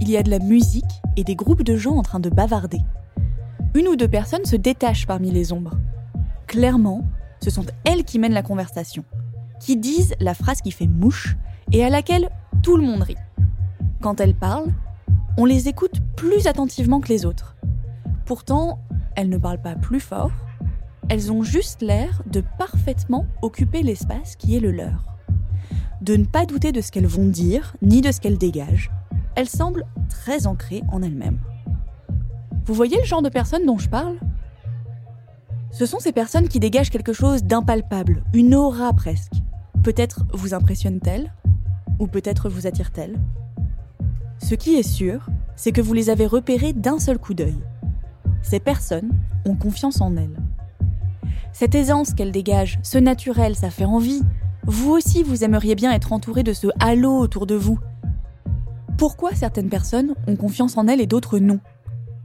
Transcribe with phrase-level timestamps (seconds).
[0.00, 0.84] il y a de la musique
[1.16, 2.80] et des groupes de gens en train de bavarder.
[3.74, 5.78] Une ou deux personnes se détachent parmi les ombres.
[6.46, 7.04] Clairement,
[7.40, 9.04] ce sont elles qui mènent la conversation,
[9.60, 11.36] qui disent la phrase qui fait mouche
[11.72, 12.30] et à laquelle
[12.62, 13.16] tout le monde rit.
[14.00, 14.72] Quand elles parlent,
[15.38, 17.56] on les écoute plus attentivement que les autres.
[18.24, 18.78] Pourtant,
[19.14, 20.32] elles ne parlent pas plus fort,
[21.08, 25.04] elles ont juste l'air de parfaitement occuper l'espace qui est le leur.
[26.00, 28.90] De ne pas douter de ce qu'elles vont dire, ni de ce qu'elles dégagent,
[29.36, 31.38] elle semble très ancrée en elle-même.
[32.64, 34.18] Vous voyez le genre de personnes dont je parle?
[35.70, 39.34] Ce sont ces personnes qui dégagent quelque chose d'impalpable, une aura presque.
[39.84, 41.32] Peut-être vous impressionnent-elles,
[41.98, 43.18] ou peut-être vous attirent-elles?
[44.38, 47.58] Ce qui est sûr, c'est que vous les avez repérées d'un seul coup d'œil.
[48.42, 49.10] Ces personnes
[49.44, 50.38] ont confiance en elles.
[51.52, 54.22] Cette aisance qu'elles dégagent, ce naturel, ça fait envie.
[54.64, 57.78] Vous aussi, vous aimeriez bien être entouré de ce halo autour de vous,
[58.98, 61.60] pourquoi certaines personnes ont confiance en elles et d'autres non?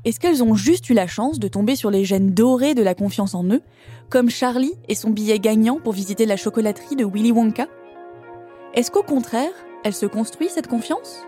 [0.05, 2.95] Est-ce qu'elles ont juste eu la chance de tomber sur les gènes dorés de la
[2.95, 3.61] confiance en eux,
[4.09, 7.67] comme Charlie et son billet gagnant pour visiter la chocolaterie de Willy Wonka?
[8.73, 9.51] Est-ce qu'au contraire,
[9.83, 11.23] elle se construit cette confiance?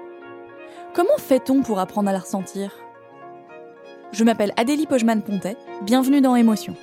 [0.96, 2.72] Comment fait-on pour apprendre à la ressentir?
[4.12, 6.76] Je m'appelle Adélie Pojman-Pontet, bienvenue dans Émotion.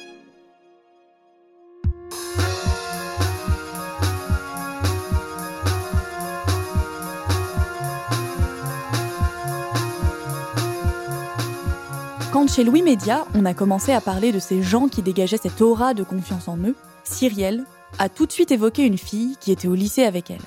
[12.50, 15.94] Chez Louis Média, on a commencé à parler de ces gens qui dégageaient cette aura
[15.94, 16.74] de confiance en eux,
[17.04, 17.64] Cyrielle
[17.98, 20.40] a tout de suite évoqué une fille qui était au lycée avec elle.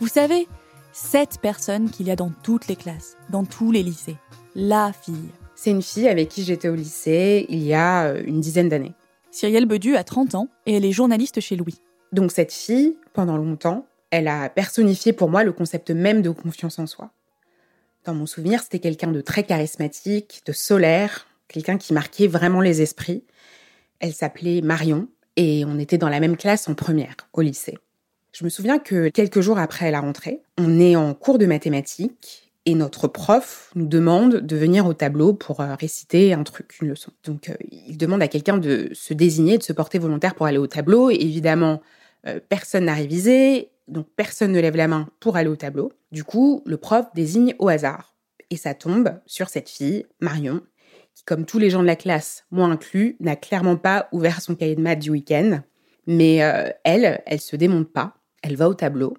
[0.00, 0.48] Vous savez,
[0.92, 4.16] cette personne qu'il y a dans toutes les classes, dans tous les lycées.
[4.54, 5.28] La fille.
[5.54, 8.94] C'est une fille avec qui j'étais au lycée il y a euh, une dizaine d'années.
[9.30, 11.80] Cyrielle Bedu a 30 ans et elle est journaliste chez Louis.
[12.12, 16.78] Donc cette fille, pendant longtemps, elle a personnifié pour moi le concept même de confiance
[16.78, 17.10] en soi.
[18.04, 22.82] Dans mon souvenir, c'était quelqu'un de très charismatique, de solaire, quelqu'un qui marquait vraiment les
[22.82, 23.24] esprits.
[24.00, 27.78] Elle s'appelait Marion et on était dans la même classe en première au lycée.
[28.32, 32.52] Je me souviens que quelques jours après la rentrée, on est en cours de mathématiques
[32.64, 36.88] et notre prof nous demande de venir au tableau pour euh, réciter un truc, une
[36.88, 37.10] leçon.
[37.24, 40.58] Donc euh, il demande à quelqu'un de se désigner, de se porter volontaire pour aller
[40.58, 41.10] au tableau.
[41.10, 41.82] Et évidemment,
[42.26, 45.92] euh, personne n'a révisé, donc personne ne lève la main pour aller au tableau.
[46.12, 48.14] Du coup, le prof désigne au hasard.
[48.50, 50.60] Et ça tombe sur cette fille, Marion,
[51.14, 54.54] qui, comme tous les gens de la classe, moi inclus, n'a clairement pas ouvert son
[54.54, 55.62] cahier de maths du week-end.
[56.06, 58.14] Mais euh, elle, elle se démonte pas.
[58.42, 59.14] Elle va au tableau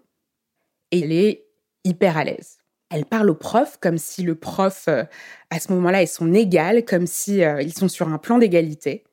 [0.92, 1.46] et elle est
[1.84, 2.58] hyper à l'aise.
[2.90, 5.04] Elle parle au prof comme si le prof, euh,
[5.50, 9.04] à ce moment-là, est son égal, comme si euh, ils sont sur un plan d'égalité.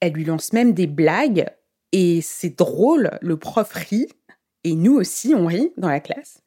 [0.00, 1.46] Elle lui lance même des blagues
[1.92, 3.10] et c'est drôle.
[3.20, 4.08] Le prof rit
[4.64, 6.40] et nous aussi, on rit dans la classe.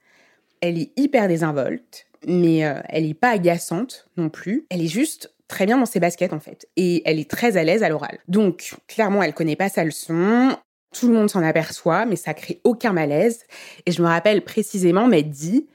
[0.62, 4.66] Elle est hyper désinvolte, mais euh, elle n'est pas agaçante non plus.
[4.70, 6.68] Elle est juste très bien dans ses baskets en fait.
[6.78, 8.18] Et elle est très à l'aise à l'oral.
[8.28, 10.58] Donc clairement, elle connaît pas sa leçon.
[10.98, 13.44] Tout le monde s'en aperçoit, mais ça crée aucun malaise.
[13.86, 15.68] Et je me rappelle précisément m'être dit,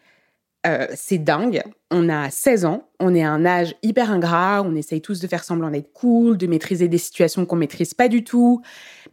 [0.66, 1.62] euh, c'est dingue.
[1.90, 5.26] On a 16 ans, on est à un âge hyper ingrat, on essaye tous de
[5.28, 8.62] faire semblant d'être cool, de maîtriser des situations qu'on maîtrise pas du tout.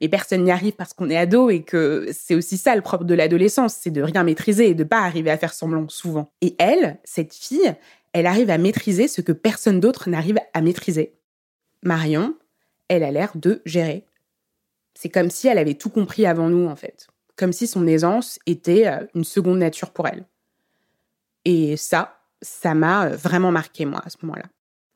[0.01, 3.03] Mais personne n'y arrive parce qu'on est ado et que c'est aussi ça le propre
[3.03, 6.31] de l'adolescence, c'est de rien maîtriser et de pas arriver à faire semblant souvent.
[6.41, 7.75] Et elle, cette fille,
[8.13, 11.15] elle arrive à maîtriser ce que personne d'autre n'arrive à maîtriser.
[11.81, 12.35] Marion,
[12.87, 14.05] elle a l'air de gérer.
[14.93, 17.07] C'est comme si elle avait tout compris avant nous, en fait.
[17.35, 20.25] Comme si son aisance était euh, une seconde nature pour elle.
[21.45, 24.45] Et ça, ça m'a euh, vraiment marqué, moi, à ce moment-là.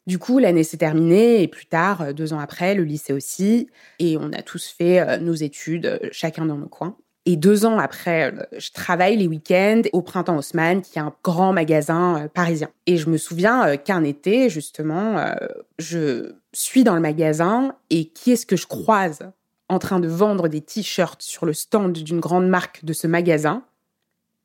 [0.06, 3.69] Du coup, l'année s'est terminée et plus tard, euh, deux ans après, le lycée aussi.
[3.98, 6.96] Et on a tous fait nos études, chacun dans nos coins.
[7.29, 11.51] Et deux ans après, je travaille les week-ends au Printemps Haussmann, qui est un grand
[11.51, 12.69] magasin parisien.
[12.85, 15.35] Et je me souviens qu'un été, justement,
[15.77, 19.29] je suis dans le magasin et qui est-ce que je croise
[19.69, 23.63] en train de vendre des t-shirts sur le stand d'une grande marque de ce magasin,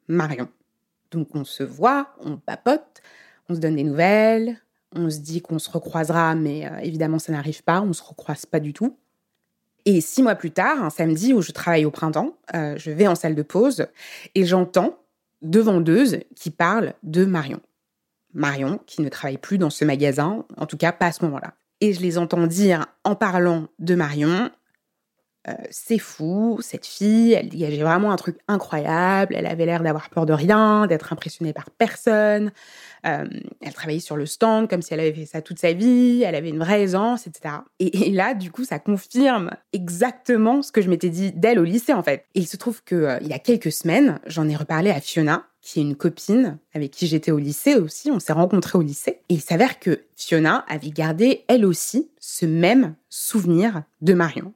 [0.09, 0.49] Marion.
[1.11, 3.03] Donc on se voit, on papote,
[3.49, 4.59] on se donne des nouvelles,
[4.95, 8.47] on se dit qu'on se recroisera, mais euh, évidemment ça n'arrive pas, on se recroise
[8.47, 8.97] pas du tout.
[9.85, 13.07] Et six mois plus tard, un samedi où je travaille au printemps, euh, je vais
[13.07, 13.87] en salle de pause
[14.35, 14.99] et j'entends
[15.43, 17.61] deux vendeuses qui parlent de Marion.
[18.33, 21.55] Marion qui ne travaille plus dans ce magasin, en tout cas pas à ce moment-là.
[21.81, 24.51] Et je les entends dire en parlant de Marion,
[25.49, 30.09] euh, c'est fou, cette fille, elle dégageait vraiment un truc incroyable, elle avait l'air d'avoir
[30.09, 32.53] peur de rien, d'être impressionnée par personne,
[33.05, 33.25] euh,
[33.61, 36.37] elle travaillait sur le stand comme si elle avait fait ça toute sa vie, elle
[36.37, 37.57] avait une vraie aisance, etc.
[37.81, 41.93] Et, là, du coup, ça confirme exactement ce que je m'étais dit d'elle au lycée,
[41.93, 42.25] en fait.
[42.35, 45.01] Et il se trouve que euh, il y a quelques semaines, j'en ai reparlé à
[45.01, 48.83] Fiona, qui est une copine avec qui j'étais au lycée aussi, on s'est rencontrés au
[48.83, 49.21] lycée.
[49.29, 54.55] Et il s'avère que Fiona avait gardé, elle aussi, ce même souvenir de Marion.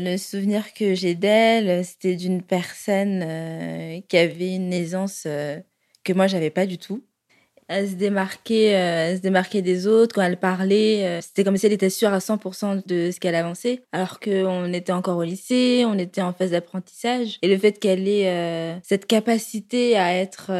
[0.00, 5.58] Le souvenir que j'ai d'elle, c'était d'une personne euh, qui avait une aisance euh,
[6.04, 7.04] que moi j'avais pas du tout.
[7.66, 11.18] Elle se démarquait, euh, se des autres quand elle parlait.
[11.20, 14.92] c'était comme si elle était sûre à 100% de ce qu'elle avançait, alors qu'on était
[14.92, 17.38] encore au lycée, on était en phase d'apprentissage.
[17.42, 20.52] Et le fait qu'elle ait cette capacité à être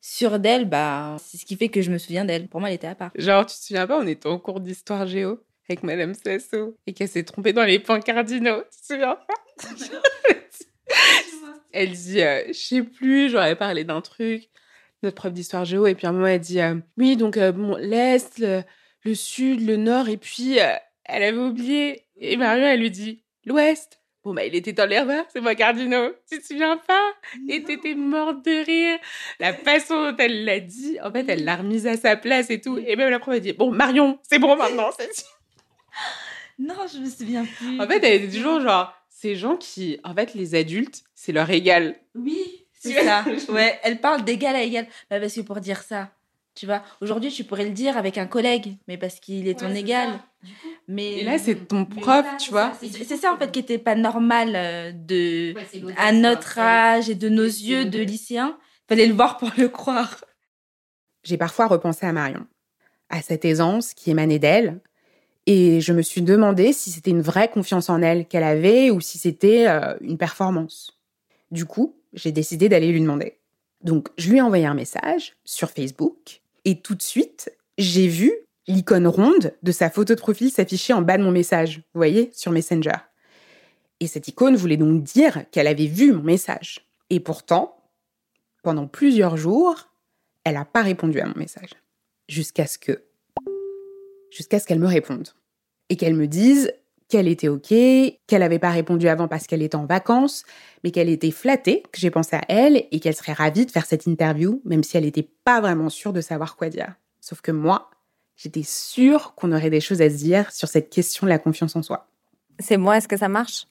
[0.00, 2.46] sûre d'elle, bah, c'est ce qui fait que je me souviens d'elle.
[2.48, 3.10] Pour moi, elle était à part.
[3.16, 5.40] Genre, tu te souviens pas, on était en cours d'histoire géo?
[5.68, 8.62] Avec Madame Sasso et qu'elle s'est trompée dans les points cardinaux.
[8.72, 9.68] Tu te souviens pas?
[11.72, 14.48] Elle dit, euh, je sais plus, j'aurais parlé d'un truc,
[15.02, 17.52] notre prof d'histoire géo, et puis à un moment elle dit, euh, oui, donc euh,
[17.52, 22.06] bon, l'Est, le, Sud, le Nord, et puis elle avait oublié.
[22.16, 24.00] Et Marion, elle lui dit, l'Ouest.
[24.24, 26.12] Bon, bah, il était dans l'herbe, c'est moi cardinaux.
[26.28, 27.12] Tu te souviens pas?
[27.48, 28.98] Et t'étais morte de rire.
[29.38, 32.60] La façon dont elle l'a dit, en fait, elle l'a remise à sa place et
[32.60, 32.76] tout.
[32.78, 35.12] Et même la prof a dit, bon, Marion, c'est bon maintenant, c'est
[36.58, 37.80] non, je me souviens plus.
[37.80, 41.48] En fait, elle était toujours genre, ces gens qui, en fait, les adultes, c'est leur
[41.50, 41.96] égal.
[42.14, 43.24] Oui, c'est ça.
[43.48, 44.86] ouais, elle parle d'égal à égal.
[45.10, 46.10] Bah, parce que pour dire ça,
[46.54, 49.74] tu vois, aujourd'hui, tu pourrais le dire avec un collègue, mais parce qu'il est ton
[49.74, 50.20] égal.
[50.88, 52.72] Mais et là, c'est ton prof, tu vois.
[52.80, 55.54] C'est ça, en fait, qui était pas normal euh, de,
[55.98, 58.56] à notre âge et de nos yeux de lycéens.
[58.88, 60.24] Fallait le voir pour le croire.
[61.24, 62.46] J'ai parfois repensé à Marion,
[63.10, 64.80] à cette aisance qui émanait d'elle,
[65.46, 69.00] et je me suis demandé si c'était une vraie confiance en elle qu'elle avait ou
[69.00, 70.98] si c'était euh, une performance.
[71.50, 73.38] Du coup, j'ai décidé d'aller lui demander.
[73.82, 78.32] Donc, je lui ai envoyé un message sur Facebook et tout de suite, j'ai vu
[78.66, 82.30] l'icône ronde de sa photo de profil s'afficher en bas de mon message, vous voyez,
[82.32, 82.96] sur Messenger.
[84.00, 86.88] Et cette icône voulait donc dire qu'elle avait vu mon message.
[87.08, 87.76] Et pourtant,
[88.64, 89.88] pendant plusieurs jours,
[90.42, 91.70] elle n'a pas répondu à mon message.
[92.28, 93.05] Jusqu'à ce que
[94.36, 95.28] jusqu'à ce qu'elle me réponde.
[95.88, 96.72] Et qu'elle me dise
[97.08, 100.44] qu'elle était OK, qu'elle n'avait pas répondu avant parce qu'elle était en vacances,
[100.82, 103.86] mais qu'elle était flattée, que j'ai pensé à elle et qu'elle serait ravie de faire
[103.86, 106.94] cette interview, même si elle n'était pas vraiment sûre de savoir quoi dire.
[107.20, 107.90] Sauf que moi,
[108.36, 111.76] j'étais sûre qu'on aurait des choses à se dire sur cette question de la confiance
[111.76, 112.08] en soi.
[112.58, 113.66] C'est moi, est-ce que ça marche?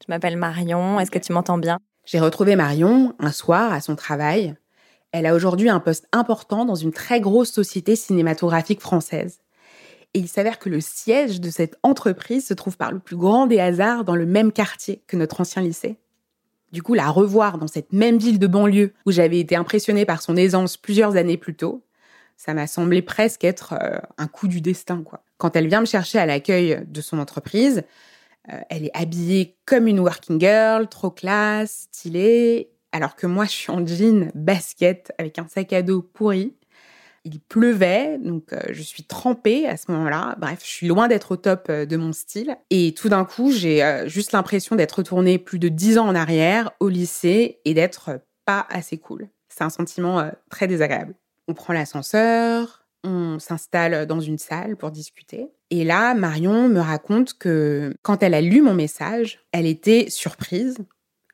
[0.00, 1.78] Je m'appelle Marion, est-ce que tu m'entends bien?
[2.04, 4.54] J'ai retrouvé Marion un soir à son travail.
[5.10, 9.40] Elle a aujourd'hui un poste important dans une très grosse société cinématographique française.
[10.14, 13.46] Et il s'avère que le siège de cette entreprise se trouve par le plus grand
[13.46, 15.98] des hasards dans le même quartier que notre ancien lycée.
[16.72, 20.20] Du coup, la revoir dans cette même ville de banlieue où j'avais été impressionnée par
[20.20, 21.82] son aisance plusieurs années plus tôt,
[22.36, 25.02] ça m'a semblé presque être euh, un coup du destin.
[25.38, 27.82] Quand elle vient me chercher à l'accueil de son entreprise,
[28.52, 33.50] euh, elle est habillée comme une working girl, trop classe, stylée, alors que moi je
[33.50, 36.54] suis en jean, basket, avec un sac à dos pourri.
[37.24, 40.36] Il pleuvait, donc euh, je suis trempée à ce moment-là.
[40.38, 42.56] Bref, je suis loin d'être au top euh, de mon style.
[42.70, 46.14] Et tout d'un coup, j'ai euh, juste l'impression d'être retournée plus de dix ans en
[46.14, 49.28] arrière au lycée et d'être pas assez cool.
[49.48, 51.14] C'est un sentiment très désagréable.
[51.48, 55.48] On prend l'ascenseur, on s'installe dans une salle pour discuter.
[55.70, 60.78] Et là, Marion me raconte que quand elle a lu mon message, elle était surprise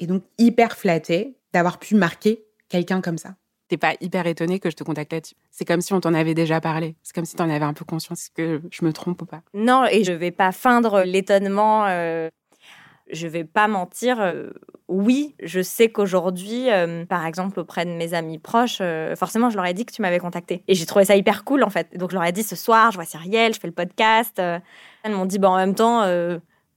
[0.00, 3.36] et donc hyper flattée d'avoir pu marquer quelqu'un comme ça.
[3.68, 5.36] T'es pas hyper étonnée que je te contacte là-dessus.
[5.50, 6.96] C'est comme si on t'en avait déjà parlé.
[7.02, 9.40] C'est comme si t'en avais un peu conscience que je me trompe ou pas.
[9.54, 11.86] Non, et je vais pas feindre l'étonnement.
[11.86, 12.28] Euh,
[13.10, 14.20] je vais pas mentir.
[14.20, 14.50] Euh,
[14.88, 18.82] oui, je sais qu'aujourd'hui, euh, par exemple, auprès de mes amis proches,
[19.16, 20.62] forcément, je leur ai dit que tu m'avais contacté.
[20.68, 21.96] Et j'ai trouvé ça hyper cool, en fait.
[21.96, 24.38] Donc, je leur ai dit ce soir, je vois Cyrielle, je fais le podcast.
[24.38, 26.04] elles m'ont dit, bah, en même temps,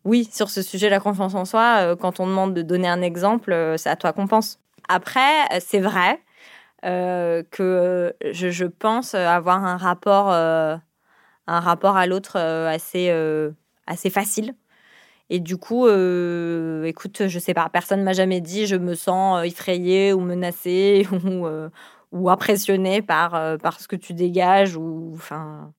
[0.06, 3.74] oui, sur ce sujet, la confiance en soi, quand on demande de donner un exemple,
[3.76, 4.62] c'est à toi qu'on pense.
[4.88, 6.22] Après, c'est vrai
[6.86, 10.78] euh, que je, pense avoir un rapport, euh,
[11.48, 13.12] un rapport à l'autre euh, assez,
[13.88, 14.54] assez facile.
[15.30, 20.14] Et du coup, écoute, je sais pas, personne m'a jamais dit je me sens effrayée
[20.14, 21.48] ou menacée ou,
[22.12, 25.74] ou impressionnée par, par ce que tu dégages ou enfin.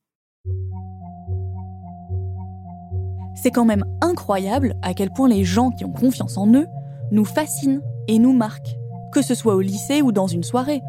[3.35, 6.67] C'est quand même incroyable à quel point les gens qui ont confiance en eux
[7.13, 8.78] nous fascinent et nous marquent
[9.13, 10.83] que ce soit au lycée ou dans une soirée.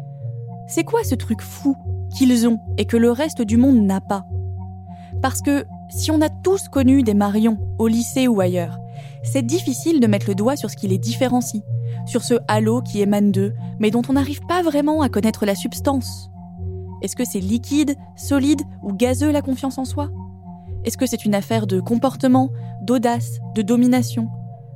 [0.68, 1.76] C'est quoi ce truc fou
[2.16, 4.26] qu'ils ont et que le reste du monde n'a pas?
[5.22, 8.78] Parce que si on a tous connu des Marions au lycée ou ailleurs,
[9.22, 11.62] c'est difficile de mettre le doigt sur ce qui les différencie,
[12.06, 15.54] sur ce halo qui émane d'eux, mais dont on n'arrive pas vraiment à connaître la
[15.54, 16.30] substance.
[17.02, 20.10] Est-ce que c'est liquide, solide ou gazeux la confiance en soi?
[20.84, 22.50] Est-ce que c'est une affaire de comportement,
[22.82, 24.28] d'audace, de domination?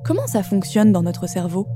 [0.04, 1.66] Comment ça fonctionne dans notre cerveau?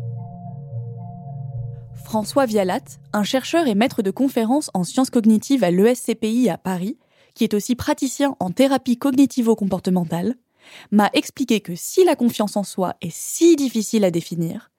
[2.08, 2.80] François Vialat,
[3.12, 6.96] un chercheur et maître de conférences en sciences cognitives à l'ESCPI à Paris,
[7.34, 10.34] qui est aussi praticien en thérapie cognitivo-comportementale,
[10.90, 14.70] m'a expliqué que si la confiance en soi est si difficile à définir,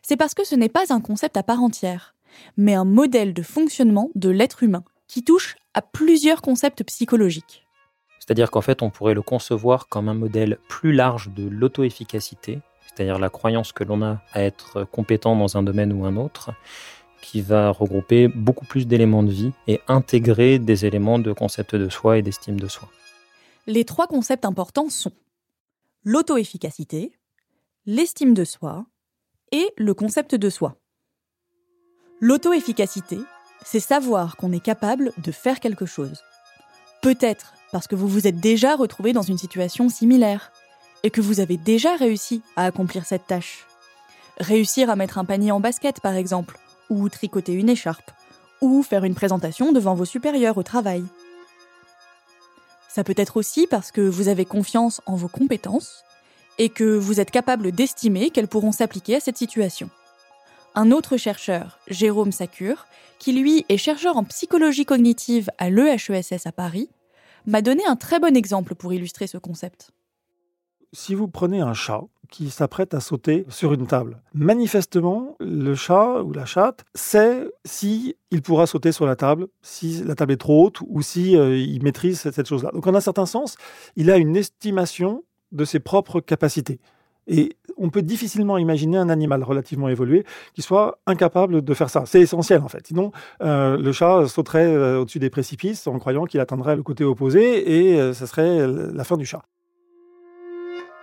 [0.00, 2.14] c'est parce que ce n'est pas un concept à part entière,
[2.56, 7.66] mais un modèle de fonctionnement de l'être humain qui touche à plusieurs concepts psychologiques.
[8.18, 13.18] C'est-à-dire qu'en fait, on pourrait le concevoir comme un modèle plus large de l'auto-efficacité, c'est-à-dire
[13.18, 16.50] la croyance que l'on a à être compétent dans un domaine ou un autre,
[17.20, 21.88] qui va regrouper beaucoup plus d'éléments de vie et intégrer des éléments de concept de
[21.88, 22.88] soi et d'estime de soi.
[23.66, 25.12] Les trois concepts importants sont
[26.04, 27.12] l'auto-efficacité,
[27.86, 28.86] l'estime de soi
[29.52, 30.76] et le concept de soi.
[32.20, 33.18] L'auto-efficacité,
[33.64, 36.22] c'est savoir qu'on est capable de faire quelque chose.
[37.02, 40.52] Peut-être parce que vous vous êtes déjà retrouvé dans une situation similaire,
[41.02, 43.66] et que vous avez déjà réussi à accomplir cette tâche.
[44.38, 46.58] Réussir à mettre un panier en basket, par exemple,
[46.90, 48.10] ou tricoter une écharpe,
[48.60, 51.04] ou faire une présentation devant vos supérieurs au travail.
[52.88, 56.04] Ça peut être aussi parce que vous avez confiance en vos compétences
[56.58, 59.90] et que vous êtes capable d'estimer qu'elles pourront s'appliquer à cette situation.
[60.74, 62.86] Un autre chercheur, Jérôme Sacure,
[63.18, 66.88] qui lui est chercheur en psychologie cognitive à l'EHESS à Paris,
[67.46, 69.90] m'a donné un très bon exemple pour illustrer ce concept
[70.92, 76.22] si vous prenez un chat qui s'apprête à sauter sur une table, manifestement, le chat
[76.22, 80.38] ou la chatte sait si il pourra sauter sur la table, si la table est
[80.38, 82.70] trop haute ou si euh, il maîtrise cette chose-là.
[82.72, 83.56] Donc, en un certain sens,
[83.96, 86.80] il a une estimation de ses propres capacités.
[87.30, 92.04] Et on peut difficilement imaginer un animal relativement évolué qui soit incapable de faire ça.
[92.06, 92.86] C'est essentiel en fait.
[92.86, 97.04] Sinon, euh, le chat sauterait euh, au-dessus des précipices en croyant qu'il atteindrait le côté
[97.04, 99.42] opposé et ce serait la fin du chat.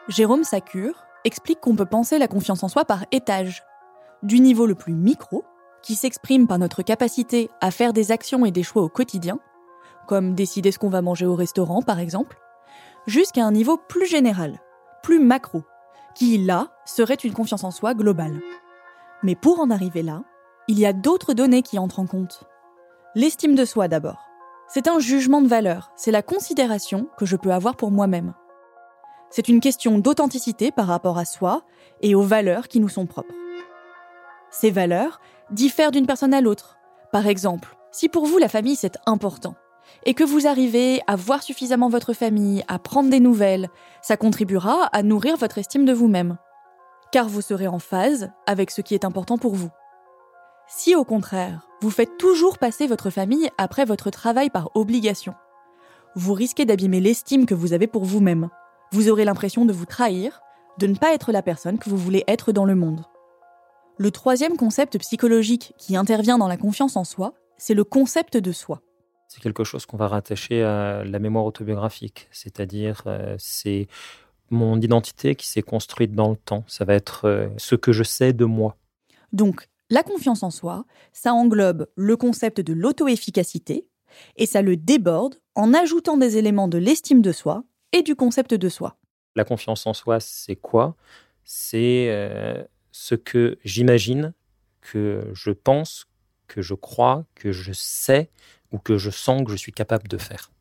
[0.08, 3.64] Jérôme Sacure explique qu'on peut penser la confiance en soi par étage,
[4.22, 5.44] du niveau le plus micro,
[5.82, 9.40] qui s'exprime par notre capacité à faire des actions et des choix au quotidien,
[10.08, 12.38] comme décider ce qu'on va manger au restaurant par exemple,
[13.08, 14.60] jusqu'à un niveau plus général,
[15.02, 15.64] plus macro,
[16.14, 18.40] qui là serait une confiance en soi globale.
[19.24, 20.24] Mais pour en arriver là,
[20.68, 22.44] il y a d'autres données qui entrent en compte.
[23.16, 24.22] L'estime de soi d'abord.
[24.68, 28.34] C'est un jugement de valeur, c'est la considération que je peux avoir pour moi-même.
[29.36, 31.64] C'est une question d'authenticité par rapport à soi
[32.00, 33.36] et aux valeurs qui nous sont propres.
[34.50, 35.20] Ces valeurs
[35.52, 36.78] diffèrent d'une personne à l'autre.
[37.12, 39.56] Par exemple, si pour vous la famille c'est important,
[40.06, 43.68] et que vous arrivez à voir suffisamment votre famille, à prendre des nouvelles,
[44.02, 46.38] ça contribuera à nourrir votre estime de vous-même.
[47.12, 49.70] Car vous serez en phase avec ce qui est important pour vous.
[50.70, 55.34] Si au contraire, vous faites toujours passer votre famille après votre travail par obligation,
[56.16, 58.50] vous risquez d'abîmer l'estime que vous avez pour vous-même
[58.96, 60.40] vous aurez l'impression de vous trahir,
[60.80, 63.04] de ne pas être la personne que vous voulez être dans le monde.
[63.98, 68.54] Le troisième concept psychologique qui intervient dans la confiance en soi, c'est le concept de
[68.54, 68.82] soi.
[69.28, 73.88] C'est quelque chose qu'on va rattacher à la mémoire autobiographique, c'est-à-dire euh, c'est
[74.50, 76.64] mon identité qui s'est construite dans le temps.
[76.68, 78.78] Ça va être euh, ce que je sais de moi.
[79.34, 83.90] Donc, la confiance en soi, ça englobe le concept de l'auto-efficacité
[84.38, 88.54] et ça le déborde en ajoutant des éléments de l'estime de soi et du concept
[88.54, 88.98] de soi.
[89.36, 90.96] La confiance en soi, c'est quoi?
[91.44, 94.34] C'est euh, ce que j'imagine,
[94.82, 96.08] que je pense,
[96.48, 98.30] que je crois, que je sais
[98.72, 100.52] ou que je sens que je suis capable de faire.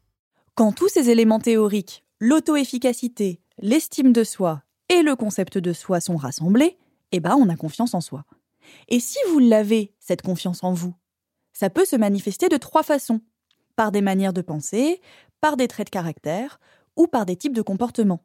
[0.55, 6.17] Quand tous ces éléments théoriques, l'auto-efficacité, l'estime de soi et le concept de soi sont
[6.17, 6.79] rassemblés,
[7.13, 8.25] eh ben on a confiance en soi.
[8.89, 10.95] Et si vous l'avez, cette confiance en vous,
[11.53, 13.21] ça peut se manifester de trois façons.
[13.77, 15.01] Par des manières de penser,
[15.41, 16.61] par des traits de caractère
[16.97, 18.25] ou par des types de comportements.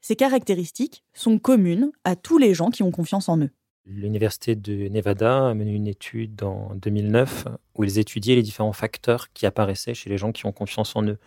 [0.00, 3.50] Ces caractéristiques sont communes à tous les gens qui ont confiance en eux.
[3.84, 9.32] L'Université de Nevada a mené une étude en 2009 où ils étudiaient les différents facteurs
[9.32, 11.18] qui apparaissaient chez les gens qui ont confiance en eux.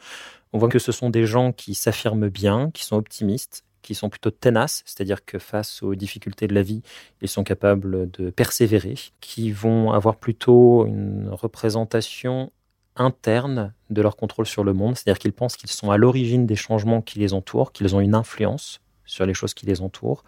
[0.53, 4.10] On voit que ce sont des gens qui s'affirment bien, qui sont optimistes, qui sont
[4.10, 6.81] plutôt tenaces, c'est-à-dire que face aux difficultés de la vie,
[7.22, 12.51] ils sont capables de persévérer, qui vont avoir plutôt une représentation
[12.96, 16.56] interne de leur contrôle sur le monde, c'est-à-dire qu'ils pensent qu'ils sont à l'origine des
[16.56, 20.24] changements qui les entourent, qu'ils ont une influence sur les choses qui les entourent,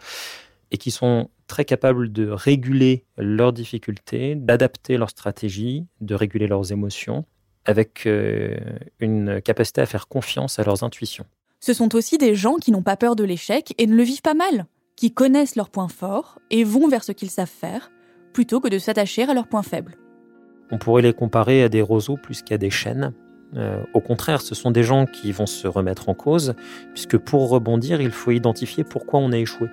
[0.71, 6.71] et qui sont très capables de réguler leurs difficultés, d'adapter leur stratégie, de réguler leurs
[6.71, 7.25] émotions,
[7.65, 8.57] avec euh,
[8.99, 11.25] une capacité à faire confiance à leurs intuitions.
[11.59, 14.21] Ce sont aussi des gens qui n'ont pas peur de l'échec et ne le vivent
[14.21, 17.91] pas mal, qui connaissent leurs points forts et vont vers ce qu'ils savent faire,
[18.33, 19.97] plutôt que de s'attacher à leurs points faibles.
[20.71, 23.13] On pourrait les comparer à des roseaux plus qu'à des chênes.
[23.55, 26.53] Euh, au contraire, ce sont des gens qui vont se remettre en cause,
[26.93, 29.69] puisque pour rebondir, il faut identifier pourquoi on a échoué.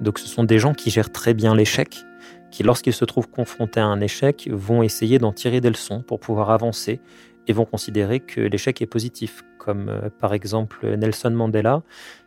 [0.00, 2.04] Donc ce sont des gens qui gèrent très bien l'échec,
[2.50, 6.20] qui lorsqu'ils se trouvent confrontés à un échec, vont essayer d'en tirer des leçons pour
[6.20, 7.00] pouvoir avancer
[7.48, 11.82] et vont considérer que l'échec est positif, comme euh, par exemple Nelson Mandela,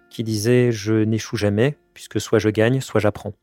[0.10, 3.30] qui disait⁇ Je n'échoue jamais, puisque soit je gagne, soit j'apprends⁇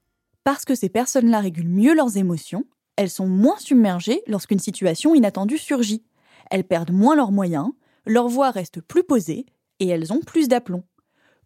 [0.44, 2.64] Parce que ces personnes-là régulent mieux leurs émotions,
[2.96, 6.04] elles sont moins submergées lorsqu'une situation inattendue surgit.
[6.50, 7.70] Elles perdent moins leurs moyens,
[8.06, 9.46] leur voix reste plus posée
[9.80, 10.84] et elles ont plus d'aplomb.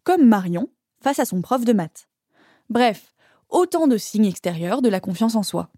[0.03, 0.69] Comme Marion
[1.01, 2.07] face à son prof de maths.
[2.69, 3.13] Bref,
[3.49, 5.69] autant de signes extérieurs de la confiance en soi.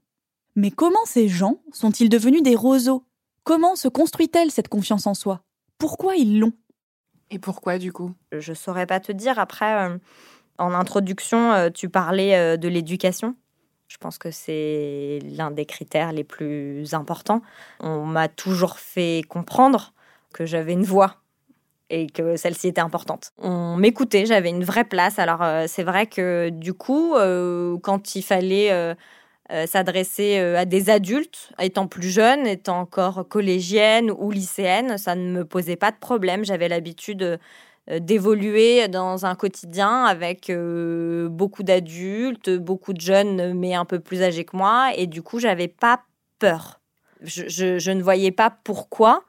[0.56, 3.06] Mais comment ces gens sont-ils devenus des roseaux?
[3.44, 5.44] Comment se construit-elle cette confiance en soi?
[5.78, 6.54] Pourquoi ils l'ont?
[7.32, 8.12] Et pourquoi du coup?
[8.32, 9.40] Je saurais pas te dire.
[9.40, 9.98] Après, euh,
[10.58, 13.36] en introduction, euh, tu parlais euh, de l'éducation.
[13.90, 17.42] Je pense que c'est l'un des critères les plus importants.
[17.80, 19.94] On m'a toujours fait comprendre
[20.32, 21.16] que j'avais une voix
[21.90, 23.32] et que celle-ci était importante.
[23.40, 25.18] On m'écoutait, j'avais une vraie place.
[25.18, 28.94] Alors euh, c'est vrai que du coup, euh, quand il fallait euh,
[29.66, 35.46] s'adresser à des adultes, étant plus jeune, étant encore collégienne ou lycéenne, ça ne me
[35.46, 36.46] posait pas de problème.
[36.46, 37.40] J'avais l'habitude
[38.00, 40.52] d'évoluer dans un quotidien avec
[41.30, 45.40] beaucoup d'adultes, beaucoup de jeunes mais un peu plus âgés que moi et du coup
[45.40, 46.04] j'avais pas
[46.38, 46.80] peur.
[47.22, 49.24] je ne voyais pas pourquoi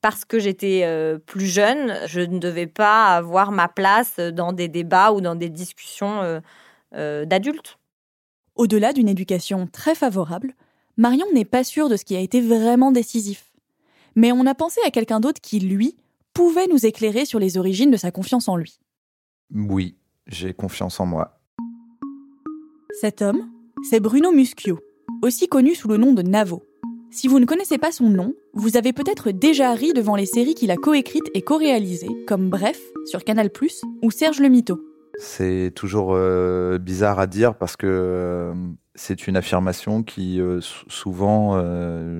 [0.00, 4.68] parce que j'étais euh, plus jeune, je ne devais pas avoir ma place dans des
[4.68, 6.40] débats ou dans des discussions euh,
[6.94, 7.78] euh, d'adultes.
[8.56, 10.54] Au-delà d'une éducation très favorable,
[10.96, 13.52] Marion n'est pas sûre de ce qui a été vraiment décisif.
[14.16, 15.96] Mais on a pensé à quelqu'un d'autre qui, lui,
[16.34, 18.78] pouvait nous éclairer sur les origines de sa confiance en lui.
[19.54, 21.40] Oui, j'ai confiance en moi.
[23.00, 23.50] Cet homme,
[23.88, 24.78] c'est Bruno Muschio,
[25.22, 26.62] aussi connu sous le nom de Navo.
[27.10, 30.54] Si vous ne connaissez pas son nom, vous avez peut-être déjà ri devant les séries
[30.54, 33.50] qu'il a coécrites et co-réalisées, comme Bref sur Canal+,
[34.02, 34.89] ou Serge le Mito.
[35.22, 38.54] C'est toujours euh, bizarre à dire parce que euh,
[38.94, 41.60] c'est une affirmation qui euh, souvent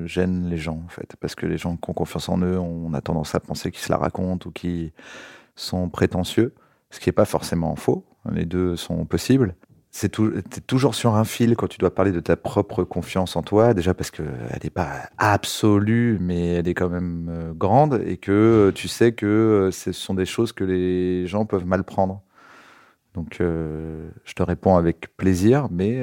[0.07, 2.93] gêne les gens en fait, parce que les gens qui ont confiance en eux, on
[2.93, 4.93] a tendance à penser qu'ils se la racontent ou qu'ils
[5.57, 6.53] sont prétentieux,
[6.91, 8.05] ce qui n'est pas forcément faux.
[8.31, 9.55] Les deux sont possibles
[9.93, 10.11] c'est
[10.69, 13.93] toujours sur un fil quand tu dois parler de ta propre confiance en toi, déjà
[13.93, 19.11] parce qu'elle n'est pas absolue, mais elle est quand même grande, et que tu sais
[19.11, 22.23] que ce sont des choses que les gens peuvent mal prendre.
[23.15, 26.03] Donc je te réponds avec plaisir, mais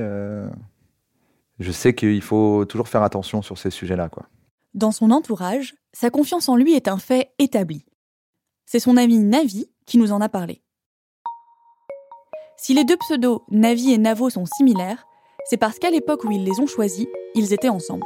[1.59, 4.09] je sais qu'il faut toujours faire attention sur ces sujets-là.
[4.09, 4.27] quoi.
[4.73, 7.85] Dans son entourage, sa confiance en lui est un fait établi.
[8.65, 10.61] C'est son ami Navi qui nous en a parlé.
[12.57, 15.07] Si les deux pseudos Navi et Navo sont similaires,
[15.45, 18.05] c'est parce qu'à l'époque où ils les ont choisis, ils étaient ensemble.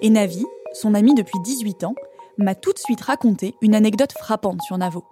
[0.00, 1.94] Et Navi, son ami depuis 18 ans,
[2.38, 5.04] m'a tout de suite raconté une anecdote frappante sur Navo.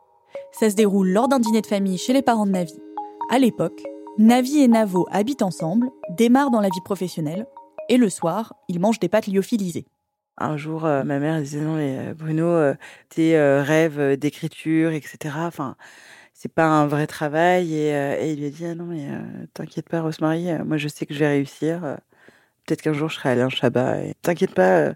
[0.53, 2.75] Ça se déroule lors d'un dîner de famille chez les parents de Navi.
[3.31, 3.83] À l'époque,
[4.17, 7.47] Navi et Navo habitent ensemble, démarrent dans la vie professionnelle,
[7.91, 9.85] et le soir, ils mangent des pâtes lyophilisées.
[10.39, 12.75] Un jour, euh, ma mère disait non mais euh, Bruno, euh,
[13.11, 15.35] tes rêves d'écriture, etc.
[15.41, 15.77] Enfin,
[16.33, 17.75] c'est pas un vrai travail.
[17.75, 19.07] Et, il lui a dit ah non mais
[19.53, 21.81] t'inquiète pas, Rosemary, moi je sais que je vais réussir.
[22.65, 24.05] Peut-être qu'un jour je serai Alain Chabat.
[24.05, 24.95] Et t'inquiète pas,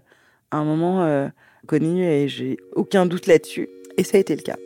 [0.49, 1.29] à un moment
[1.67, 3.69] connu et j'ai aucun doute là-dessus.
[3.97, 4.57] Et ça a été le cas.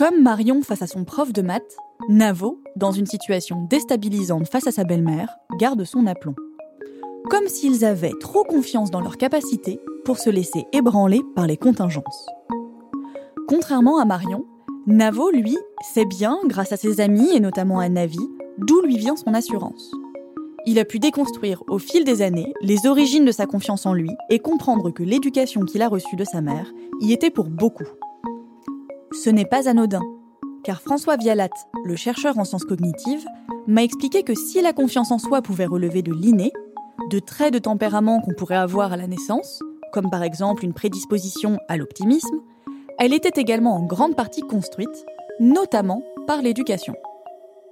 [0.00, 1.76] Comme Marion face à son prof de maths,
[2.08, 6.34] Navo, dans une situation déstabilisante face à sa belle-mère, garde son aplomb.
[7.28, 12.26] Comme s'ils avaient trop confiance dans leur capacité pour se laisser ébranler par les contingences.
[13.46, 14.46] Contrairement à Marion,
[14.86, 15.58] Navo, lui,
[15.92, 19.92] sait bien, grâce à ses amis et notamment à Navi, d'où lui vient son assurance.
[20.64, 24.12] Il a pu déconstruire au fil des années les origines de sa confiance en lui
[24.30, 27.84] et comprendre que l'éducation qu'il a reçue de sa mère y était pour beaucoup.
[29.12, 30.02] Ce n'est pas anodin,
[30.62, 31.50] car François Vialat,
[31.84, 33.26] le chercheur en sciences cognitives,
[33.66, 36.52] m'a expliqué que si la confiance en soi pouvait relever de l'inné,
[37.10, 41.58] de traits de tempérament qu'on pourrait avoir à la naissance, comme par exemple une prédisposition
[41.68, 42.40] à l'optimisme,
[43.00, 45.04] elle était également en grande partie construite,
[45.40, 46.94] notamment par l'éducation.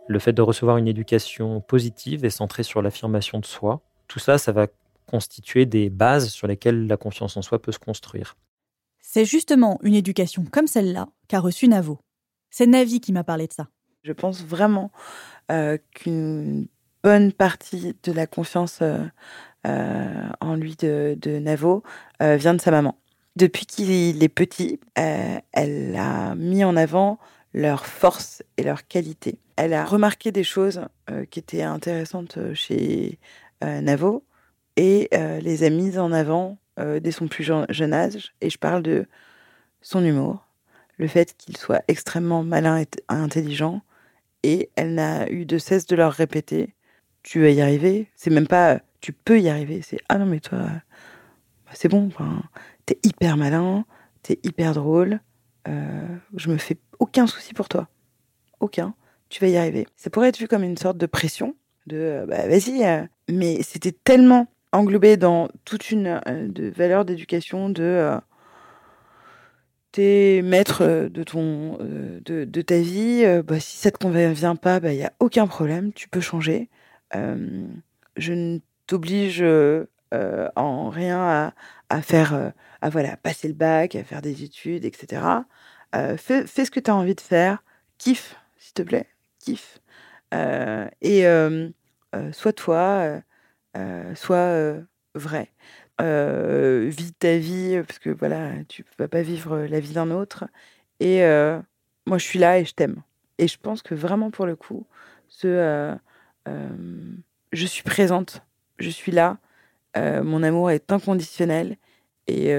[0.08, 4.38] Le fait de recevoir une éducation positive et centrée sur l'affirmation de soi, tout ça,
[4.38, 4.66] ça va
[5.06, 8.36] constituer des bases sur lesquelles la confiance en soi peut se construire.
[9.00, 11.98] C'est justement une éducation comme celle-là qu'a reçue Navo.
[12.50, 13.68] C'est Navi qui m'a parlé de ça.
[14.02, 14.90] Je pense vraiment
[15.50, 16.66] euh, qu'une
[17.02, 19.04] bonne partie de la confiance euh,
[19.66, 21.82] euh, en lui de, de Navo
[22.20, 22.98] vient de sa maman.
[23.36, 27.18] Depuis qu'il est petit, elle a mis en avant
[27.54, 29.38] leurs forces et leurs qualités.
[29.56, 30.80] Elle a remarqué des choses
[31.30, 33.20] qui étaient intéressantes chez
[33.62, 34.24] Navo
[34.76, 38.34] et les a mises en avant dès son plus jeune âge.
[38.40, 39.06] Et je parle de
[39.82, 40.47] son humour,
[40.98, 43.82] le fait qu'il soit extrêmement malin et intelligent,
[44.42, 46.74] et elle n'a eu de cesse de leur répéter
[47.22, 48.08] tu vas y arriver.
[48.16, 52.08] C'est même pas tu peux y arriver, c'est ah non mais toi bah, c'est bon,
[52.86, 53.84] t'es hyper malin,
[54.22, 55.20] t'es hyper drôle,
[55.68, 57.88] euh, je me fais aucun souci pour toi,
[58.60, 58.94] aucun.
[59.28, 59.86] Tu vas y arriver.
[59.94, 61.54] Ça pourrait être vu comme une sorte de pression,
[61.86, 63.04] de euh, bah vas-y, euh.
[63.28, 68.18] mais c'était tellement englobé dans toute une de valeur d'éducation de
[69.98, 73.22] maître euh, de ton euh, de, ta vie.
[73.24, 76.20] Euh, bah, si ça te convient pas, il bah, y a aucun problème, tu peux
[76.20, 76.68] changer.
[77.14, 79.44] je ne t'oblige
[80.56, 81.52] en rien à,
[81.88, 85.22] à faire, à voilà, passer le bac, à faire des études, etc.
[85.92, 87.62] Fais, fais, ce que tu as envie de faire,
[87.98, 89.06] kiffe, s'il te plaît,
[89.38, 89.80] kiffe.
[90.32, 91.24] et
[92.32, 93.20] sois toi,
[94.14, 94.74] sois
[95.14, 95.52] vrai
[96.00, 100.44] euh, ta vie, parce que voilà, tu vas pas vivre la vie d'un autre.
[101.00, 101.60] Et euh,
[102.06, 103.02] moi, je suis là et je t'aime.
[103.38, 104.86] Et je pense que vraiment, pour le coup,
[105.28, 105.94] ce, euh,
[106.48, 106.68] euh,
[107.52, 108.42] je suis présente,
[108.78, 109.38] je suis là,
[109.96, 111.76] mon amour est inconditionnel.
[112.28, 112.54] Et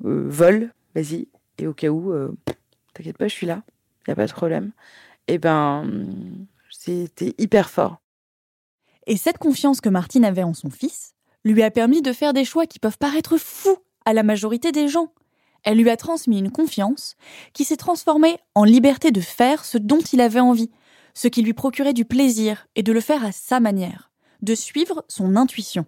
[0.00, 1.28] vol, vas-y.
[1.58, 2.12] Et au cas où,
[2.92, 4.72] t'inquiète pas, je suis là, il n'y a pas de problème.
[5.28, 5.88] Et ben,
[6.70, 8.00] c'était hyper fort.
[9.06, 12.44] Et cette confiance que Martine avait en son fils, lui a permis de faire des
[12.44, 15.12] choix qui peuvent paraître fous à la majorité des gens.
[15.62, 17.16] Elle lui a transmis une confiance
[17.52, 20.70] qui s'est transformée en liberté de faire ce dont il avait envie,
[21.14, 24.10] ce qui lui procurait du plaisir et de le faire à sa manière,
[24.42, 25.84] de suivre son intuition.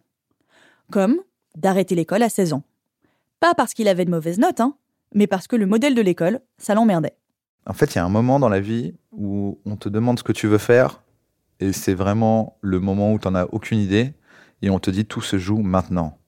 [0.90, 1.20] Comme
[1.56, 2.62] d'arrêter l'école à 16 ans.
[3.40, 4.76] Pas parce qu'il avait de mauvaises notes, hein,
[5.14, 7.16] mais parce que le modèle de l'école, ça l'emmerdait.
[7.66, 10.24] En fait, il y a un moment dans la vie où on te demande ce
[10.24, 11.02] que tu veux faire,
[11.60, 14.14] et c'est vraiment le moment où tu n'en as aucune idée,
[14.62, 16.18] et on te dit tout se joue maintenant.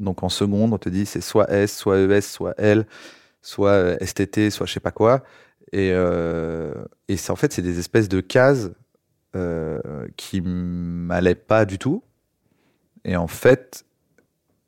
[0.00, 2.86] Donc en seconde, on te dit c'est soit S, soit ES, soit L,
[3.40, 5.22] soit euh, STT, soit je sais pas quoi.
[5.72, 6.74] Et, euh,
[7.28, 8.70] en fait, c'est des espèces de cases
[9.34, 12.02] euh, qui m'allaient pas du tout.
[13.04, 13.84] Et en fait,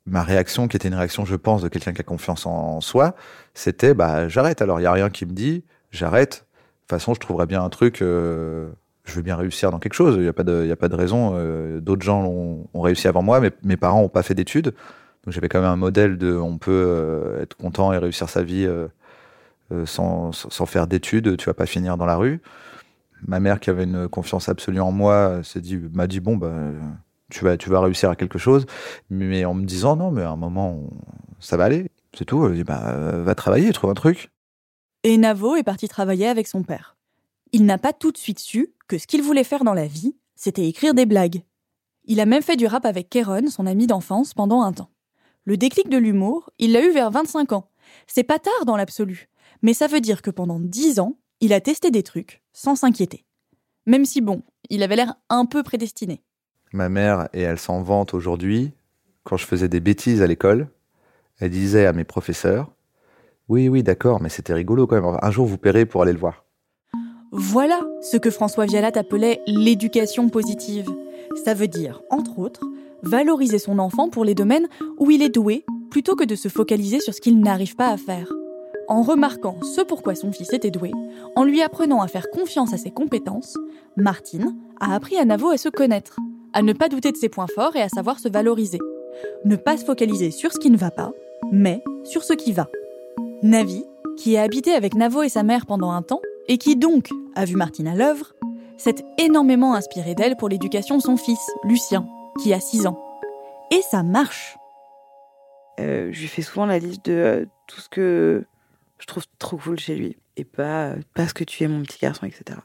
[0.05, 3.15] ma réaction, qui était une réaction, je pense, de quelqu'un qui a confiance en, soi,
[3.53, 4.61] c'était bah j'arrête.
[4.61, 6.31] Alors il y a rien qui me dit j'arrête.
[6.31, 8.01] De toute façon, je trouverais bien un truc.
[8.01, 8.69] Euh,
[9.09, 10.15] je veux bien réussir dans quelque chose.
[10.15, 11.33] Il n'y a, pas de, a pas de raison.
[11.35, 14.73] Euh, d'autres gens ont, réussi avant moi, mais mes parents n'ont pas fait d'études.
[15.25, 18.41] Donc j'avais quand même un modèle de on peut euh, être content et réussir sa
[18.41, 18.87] vie euh,
[19.85, 21.35] sans, sans, faire d'études.
[21.37, 22.41] Tu vas pas finir dans la rue.
[23.27, 26.53] Ma mère, qui avait une confiance absolue en moi, s'est dit, m'a dit bon bah
[27.29, 28.65] tu vas, tu vas réussir à quelque chose,
[29.09, 30.89] mais en me disant non, mais à un moment
[31.41, 32.45] ça va aller, c'est tout.
[32.45, 34.31] Elle dit, bah va travailler, trouve un truc.
[35.03, 36.95] Et Navo est parti travailler avec son père.
[37.51, 40.15] Il n'a pas tout de suite su que ce qu'il voulait faire dans la vie,
[40.35, 41.43] c'était écrire des blagues.
[42.05, 44.91] Il a même fait du rap avec Kéron, son ami d'enfance, pendant un temps.
[45.45, 47.69] Le déclic de l'humour, il l'a eu vers 25 ans.
[48.07, 49.29] C'est pas tard dans l'absolu,
[49.61, 53.25] mais ça veut dire que pendant 10 ans, il a testé des trucs sans s'inquiéter.
[53.85, 56.21] Même si, bon, il avait l'air un peu prédestiné.
[56.71, 58.71] Ma mère, et elle s'en vante aujourd'hui,
[59.23, 60.69] quand je faisais des bêtises à l'école,
[61.39, 62.71] elle disait à mes professeurs
[63.47, 65.17] Oui, oui, d'accord, mais c'était rigolo quand même.
[65.19, 66.45] Un jour, vous paierez pour aller le voir.
[67.31, 70.89] Voilà ce que François Vialat appelait l'éducation positive.
[71.45, 72.65] Ça veut dire, entre autres,
[73.03, 76.99] valoriser son enfant pour les domaines où il est doué, plutôt que de se focaliser
[76.99, 78.31] sur ce qu'il n'arrive pas à faire.
[78.87, 80.91] En remarquant ce pourquoi son fils était doué,
[81.35, 83.55] en lui apprenant à faire confiance à ses compétences,
[83.95, 86.17] Martine a appris à Navo à se connaître,
[86.53, 88.79] à ne pas douter de ses points forts et à savoir se valoriser.
[89.45, 91.11] Ne pas se focaliser sur ce qui ne va pas,
[91.51, 92.67] mais sur ce qui va.
[93.43, 93.85] Navi,
[94.17, 97.45] qui a habité avec Navo et sa mère pendant un temps, et qui donc a
[97.45, 98.33] vu Martine à l'œuvre,
[98.77, 102.07] s'est énormément inspiré d'elle pour l'éducation de son fils, Lucien,
[102.41, 102.99] qui a 6 ans.
[103.71, 104.57] Et ça marche.
[105.79, 108.43] Euh, je lui fais souvent la liste de euh, tout ce que
[108.97, 111.99] je trouve trop cool chez lui et pas euh, parce que tu es mon petit
[111.99, 112.59] garçon, etc.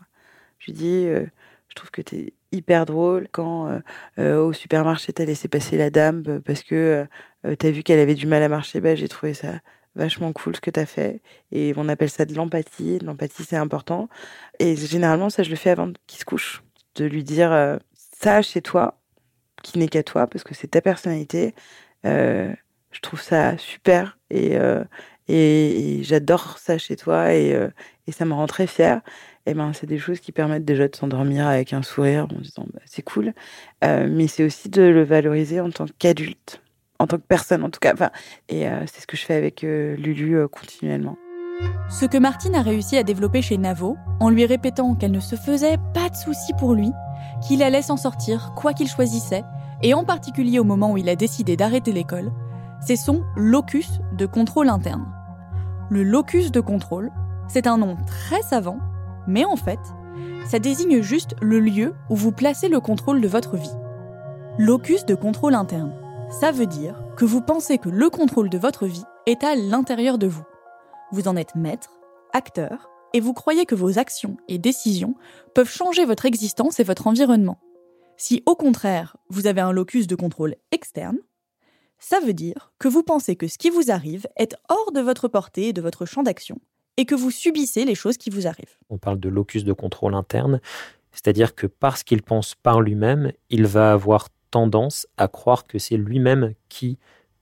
[0.59, 3.83] Je lui dis, je trouve que tu es hyper drôle quand
[4.17, 7.07] au supermarché t'as laissé passer la dame parce que
[7.59, 8.81] t'as vu qu'elle avait du mal à marcher.
[8.81, 9.61] Bah, j'ai trouvé ça
[9.97, 12.99] vachement cool ce que t'as fait et on appelle ça de l'empathie.
[13.01, 14.09] L'empathie c'est important
[14.59, 16.63] et généralement ça je le fais avant qu'il se couche,
[16.97, 19.01] de lui dire ça chez toi
[19.63, 21.55] qui n'est qu'à toi parce que c'est ta personnalité.
[22.05, 24.59] je trouve ça super et
[25.29, 27.69] et, j'adore ça chez toi et, euh,
[28.07, 29.01] et, ça me rend très fière.
[29.47, 32.67] Et ben, c'est des choses qui permettent déjà de s'endormir avec un sourire en disant
[32.73, 33.35] bah, c'est cool,
[33.85, 36.63] euh, mais c'est aussi de le valoriser en tant qu'adulte,
[37.05, 37.95] en tant que personne en tout cas.
[38.49, 41.17] Et euh, c'est ce que je fais avec Lulu continuellement.
[41.89, 45.37] Ce que Martine a réussi à développer chez Navo, en lui répétant qu'elle ne se
[45.37, 46.91] faisait pas de soucis pour lui,
[47.47, 49.45] qu'il allait s'en sortir quoi qu'il choisissait,
[49.83, 52.33] et en particulier au moment où il a décidé d'arrêter l'école,
[52.81, 55.07] c'est son locus de contrôle interne.
[55.91, 57.11] Le locus de contrôle,
[57.49, 58.79] c'est un nom très savant,
[59.27, 59.79] mais en fait,
[60.47, 63.77] ça désigne juste le lieu où vous placez le contrôle de votre vie.
[64.59, 65.93] Locus de contrôle interne,
[66.41, 70.19] ça veut dire que vous pensez que le contrôle de votre vie est à l'intérieur
[70.19, 70.45] de vous.
[71.13, 72.01] Vous en êtes maître,
[72.33, 75.15] acteur, et vous croyez que vos actions et décisions
[75.55, 77.61] peuvent changer votre existence et votre environnement.
[78.17, 81.19] Si au contraire, vous avez un locus de contrôle externe,
[82.01, 85.29] ça veut dire que vous pensez que ce qui vous arrive est hors de votre
[85.29, 86.59] portée et de votre champ d'action,
[86.97, 88.77] et que vous subissez les choses qui vous arrivent.
[88.91, 90.61] On parle de locus de contrôle interne,
[91.13, 94.31] c'est-à-dire que parce qu'il pense par lui-même, il va avoir
[95.17, 96.99] à croire que c'est lui-même qui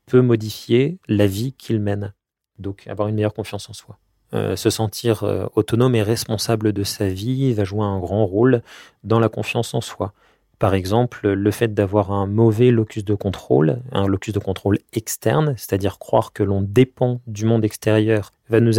[0.07, 2.13] peut modifier la vie qu'il mène.
[2.59, 3.99] Donc avoir une meilleure confiance en soi.
[4.35, 8.63] Euh, se sentir euh, autonome et responsable de sa vie va jouer un grand rôle
[9.05, 10.15] dans la confiance en soi.
[10.59, 15.55] Par exemple, le fait d'avoir un mauvais locus de contrôle, un locus de contrôle externe,
[15.59, 18.79] c'est-à-dire croire que l'on dépend du monde extérieur, va nous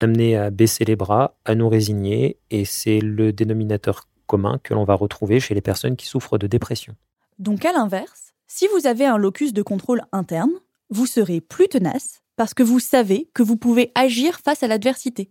[0.00, 4.84] Amener à baisser les bras, à nous résigner et c'est le dénominateur commun que l'on
[4.84, 6.94] va retrouver chez les personnes qui souffrent de dépression.
[7.38, 10.52] Donc à l'inverse, si vous avez un locus de contrôle interne,
[10.90, 15.30] vous serez plus tenace parce que vous savez que vous pouvez agir face à l'adversité.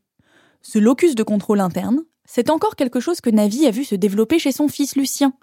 [0.61, 4.39] Ce locus de contrôle interne, c'est encore quelque chose que Navi a vu se développer
[4.39, 5.33] chez son fils Lucien.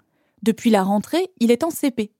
[0.41, 2.11] Depuis la rentrée, il est en CP.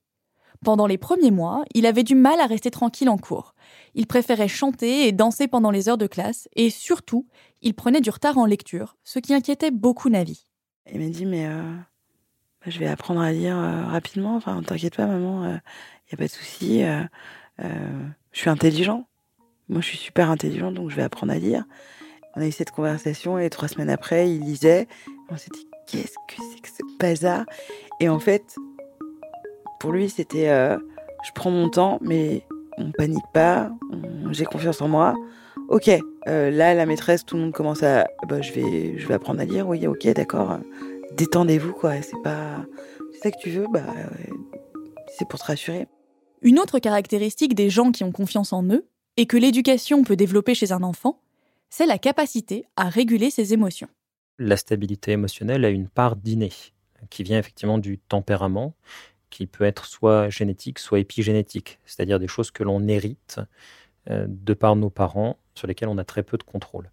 [0.64, 3.54] Pendant les premiers mois, il avait du mal à rester tranquille en cours.
[3.94, 7.26] Il préférait chanter et danser pendant les heures de classe, et surtout,
[7.62, 10.46] il prenait du retard en lecture, ce qui inquiétait beaucoup Navi.
[10.92, 11.62] Il m'a dit, mais euh,
[12.64, 16.14] bah, je vais apprendre à lire euh, rapidement, enfin, t'inquiète pas maman, il euh, n'y
[16.14, 16.82] a pas de souci,
[17.58, 19.06] je suis intelligent.
[19.68, 21.64] Moi, je suis super intelligente, donc je vais apprendre à lire.
[22.34, 24.86] On a eu cette conversation et trois semaines après, il lisait.
[25.28, 27.44] On s'est dit, qu'est-ce que c'est que ce bazar?
[28.00, 28.56] Et en fait,
[29.82, 30.78] pour lui, c'était, euh,
[31.24, 32.46] je prends mon temps, mais
[32.78, 33.72] on panique pas,
[34.30, 35.16] j'ai confiance en moi.
[35.68, 35.90] Ok,
[36.28, 39.40] euh, là, la maîtresse, tout le monde commence à, bah, je vais, je vais apprendre
[39.40, 39.66] à lire.
[39.66, 40.60] Oui, ok, d'accord.
[41.16, 42.00] Détendez-vous, quoi.
[42.00, 42.64] C'est pas,
[43.12, 43.82] c'est ça que tu veux, bah,
[45.18, 45.88] c'est pour te rassurer.
[46.42, 50.54] Une autre caractéristique des gens qui ont confiance en eux, et que l'éducation peut développer
[50.54, 51.18] chez un enfant,
[51.70, 53.88] c'est la capacité à réguler ses émotions.
[54.38, 56.52] La stabilité émotionnelle a une part d'inné,
[57.10, 58.76] qui vient effectivement du tempérament,
[59.32, 63.40] qui peut être soit génétique, soit épigénétique, c'est-à-dire des choses que l'on hérite
[64.10, 66.90] euh, de par nos parents, sur lesquelles on a très peu de contrôle.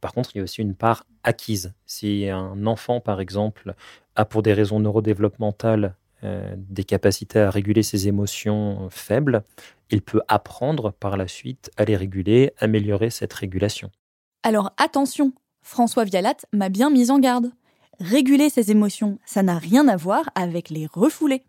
[0.00, 1.74] Par contre, il y a aussi une part acquise.
[1.86, 3.74] Si un enfant, par exemple,
[4.16, 9.42] a pour des raisons neurodéveloppementales euh, des capacités à réguler ses émotions faibles,
[9.90, 13.90] il peut apprendre par la suite à les réguler, améliorer cette régulation.
[14.42, 17.50] Alors attention, François Vialat m'a bien mis en garde.
[18.00, 21.44] Réguler ses émotions, ça n'a rien à voir avec les refouler.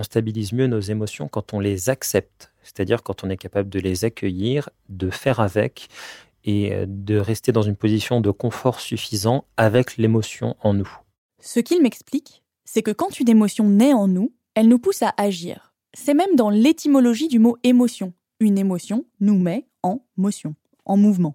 [0.00, 3.78] On stabilise mieux nos émotions quand on les accepte, c'est-à-dire quand on est capable de
[3.78, 5.88] les accueillir, de faire avec
[6.42, 10.90] et euh, de rester dans une position de confort suffisant avec l'émotion en nous.
[11.38, 15.12] Ce qu'il m'explique, c'est que quand une émotion naît en nous, elle nous pousse à
[15.18, 15.74] agir.
[15.92, 18.14] C'est même dans l'étymologie du mot émotion.
[18.40, 20.54] Une émotion nous met en motion,
[20.86, 21.34] en mouvement.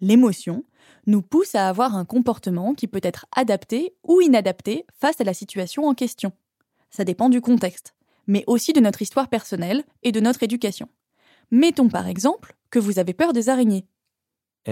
[0.00, 0.64] L'émotion
[1.06, 5.34] nous pousse à avoir un comportement qui peut être adapté ou inadapté face à la
[5.34, 6.32] situation en question.
[6.94, 7.96] Ça dépend du contexte,
[8.28, 10.88] mais aussi de notre histoire personnelle et de notre éducation.
[11.50, 13.84] Mettons par exemple que vous avez peur des araignées.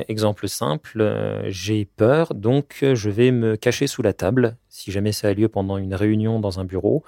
[0.07, 4.57] Exemple simple, euh, j'ai peur, donc euh, je vais me cacher sous la table.
[4.69, 7.03] Si jamais ça a lieu pendant une réunion dans un bureau,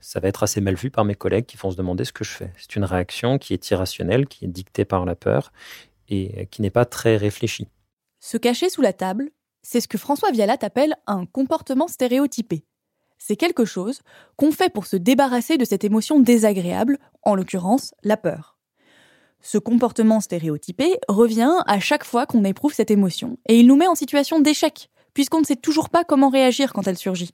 [0.00, 2.24] ça va être assez mal vu par mes collègues qui vont se demander ce que
[2.24, 2.52] je fais.
[2.58, 5.52] C'est une réaction qui est irrationnelle, qui est dictée par la peur
[6.08, 7.68] et euh, qui n'est pas très réfléchie.
[8.18, 9.30] Se cacher sous la table,
[9.62, 12.64] c'est ce que François Vialat appelle un comportement stéréotypé.
[13.18, 14.00] C'est quelque chose
[14.36, 18.58] qu'on fait pour se débarrasser de cette émotion désagréable, en l'occurrence la peur.
[19.40, 23.86] Ce comportement stéréotypé revient à chaque fois qu'on éprouve cette émotion, et il nous met
[23.86, 27.32] en situation d'échec, puisqu'on ne sait toujours pas comment réagir quand elle surgit.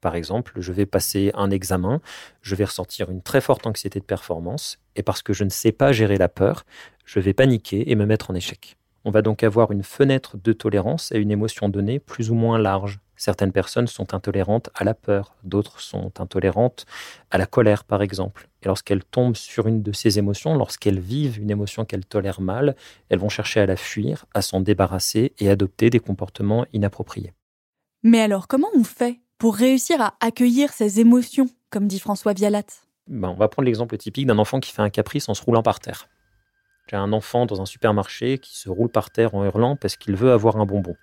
[0.00, 2.00] Par exemple, je vais passer un examen,
[2.42, 5.72] je vais ressentir une très forte anxiété de performance, et parce que je ne sais
[5.72, 6.64] pas gérer la peur,
[7.04, 8.76] je vais paniquer et me mettre en échec.
[9.04, 12.58] On va donc avoir une fenêtre de tolérance à une émotion donnée plus ou moins
[12.58, 13.00] large.
[13.16, 16.84] Certaines personnes sont intolérantes à la peur, d'autres sont intolérantes
[17.30, 18.48] à la colère, par exemple.
[18.62, 22.74] Et lorsqu'elles tombent sur une de ces émotions, lorsqu'elles vivent une émotion qu'elles tolèrent mal,
[23.08, 27.32] elles vont chercher à la fuir, à s'en débarrasser et adopter des comportements inappropriés.
[28.02, 32.64] Mais alors, comment on fait pour réussir à accueillir ces émotions, comme dit François Vialat?
[33.06, 35.62] Ben, On va prendre l'exemple typique d'un enfant qui fait un caprice en se roulant
[35.62, 36.08] par terre.
[36.90, 40.16] J'ai un enfant dans un supermarché qui se roule par terre en hurlant parce qu'il
[40.16, 40.94] veut avoir un bonbon.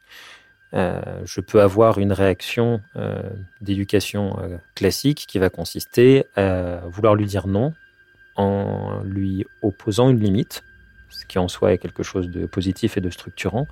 [0.73, 3.21] Euh, je peux avoir une réaction euh,
[3.59, 7.73] d'éducation euh, classique qui va consister à vouloir lui dire non
[8.37, 10.63] en lui opposant une limite,
[11.09, 13.67] ce qui en soi est quelque chose de positif et de structurant,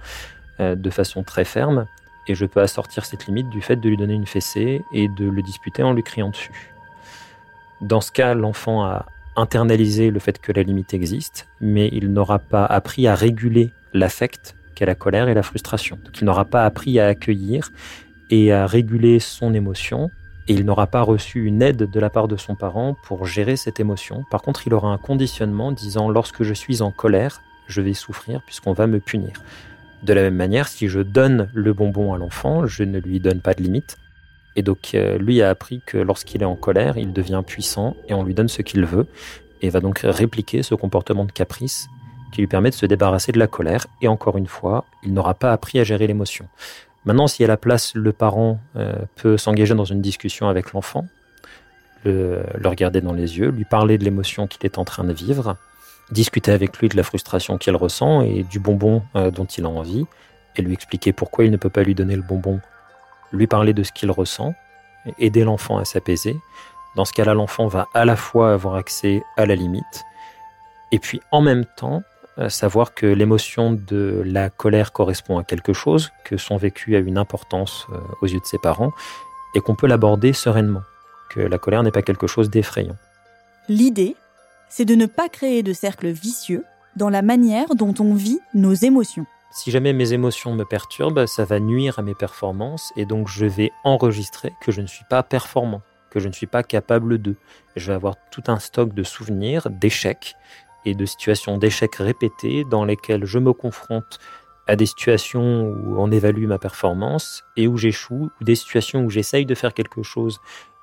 [0.59, 1.87] de façon très ferme,
[2.27, 5.29] et je peux assortir cette limite du fait de lui donner une fessée et de
[5.29, 6.73] le disputer en lui criant dessus.
[7.79, 9.05] Dans ce cas, l'enfant a
[9.37, 14.57] internalisé le fait que la limite existe, mais il n'aura pas appris à réguler l'affect
[14.85, 15.97] la colère et la frustration.
[16.03, 17.71] Donc il n'aura pas appris à accueillir
[18.29, 20.11] et à réguler son émotion,
[20.47, 23.55] et il n'aura pas reçu une aide de la part de son parent pour gérer
[23.55, 24.23] cette émotion.
[24.31, 28.41] Par contre, il aura un conditionnement disant lorsque je suis en colère, je vais souffrir
[28.45, 29.33] puisqu'on va me punir.
[30.03, 33.41] De la même manière, si je donne le bonbon à l'enfant, je ne lui donne
[33.41, 33.97] pas de limite.
[34.55, 38.13] Et donc, euh, lui a appris que lorsqu'il est en colère, il devient puissant et
[38.13, 39.07] on lui donne ce qu'il veut
[39.61, 41.89] et va donc répliquer ce comportement de caprice
[42.31, 43.87] qui lui permet de se débarrasser de la colère.
[44.01, 46.47] Et encore une fois, il n'aura pas appris à gérer l'émotion.
[47.05, 51.07] Maintenant, si à la place, le parent euh, peut s'engager dans une discussion avec l'enfant,
[52.03, 55.57] le, regarder dans les yeux, lui parler de l'émotion qu'il est en train de vivre,
[56.11, 59.69] discuter avec lui de la frustration qu'il ressent et du bonbon euh, dont il a
[59.69, 60.05] envie,
[60.55, 62.59] et lui expliquer pourquoi il ne peut pas lui donner le bonbon,
[63.31, 64.53] lui parler de ce qu'il ressent,
[65.19, 66.35] aider l'enfant à s'apaiser.
[66.95, 70.03] Dans ce cas-là, l'enfant va à la fois avoir accès à la limite,
[70.91, 72.03] et puis en même temps
[72.47, 77.17] savoir que l'émotion de la colère correspond à quelque chose, que son vécu a une
[77.17, 78.93] importance euh, aux yeux de ses parents,
[79.55, 80.83] et qu'on peut l'aborder sereinement,
[81.29, 82.95] que la colère n'est pas quelque chose d'effrayant.
[83.67, 84.15] L'idée,
[84.69, 86.63] c'est de ne pas créer de cercle vicieux
[86.95, 89.25] dans la manière dont on vit nos émotions.
[89.51, 93.45] Si jamais mes émotions me perturbent, ça va nuire à mes performances et donc je
[93.45, 97.35] vais enregistrer que je ne suis pas performant, que je ne suis pas capable de.
[97.75, 100.35] Je vais avoir tout un stock de souvenirs, d'échecs
[100.85, 104.19] et de situations d'échecs répétés dans lesquelles je me confronte
[104.67, 109.09] à des situations où on évalue ma performance et où j'échoue, ou des situations où
[109.09, 110.39] j'essaye de faire quelque chose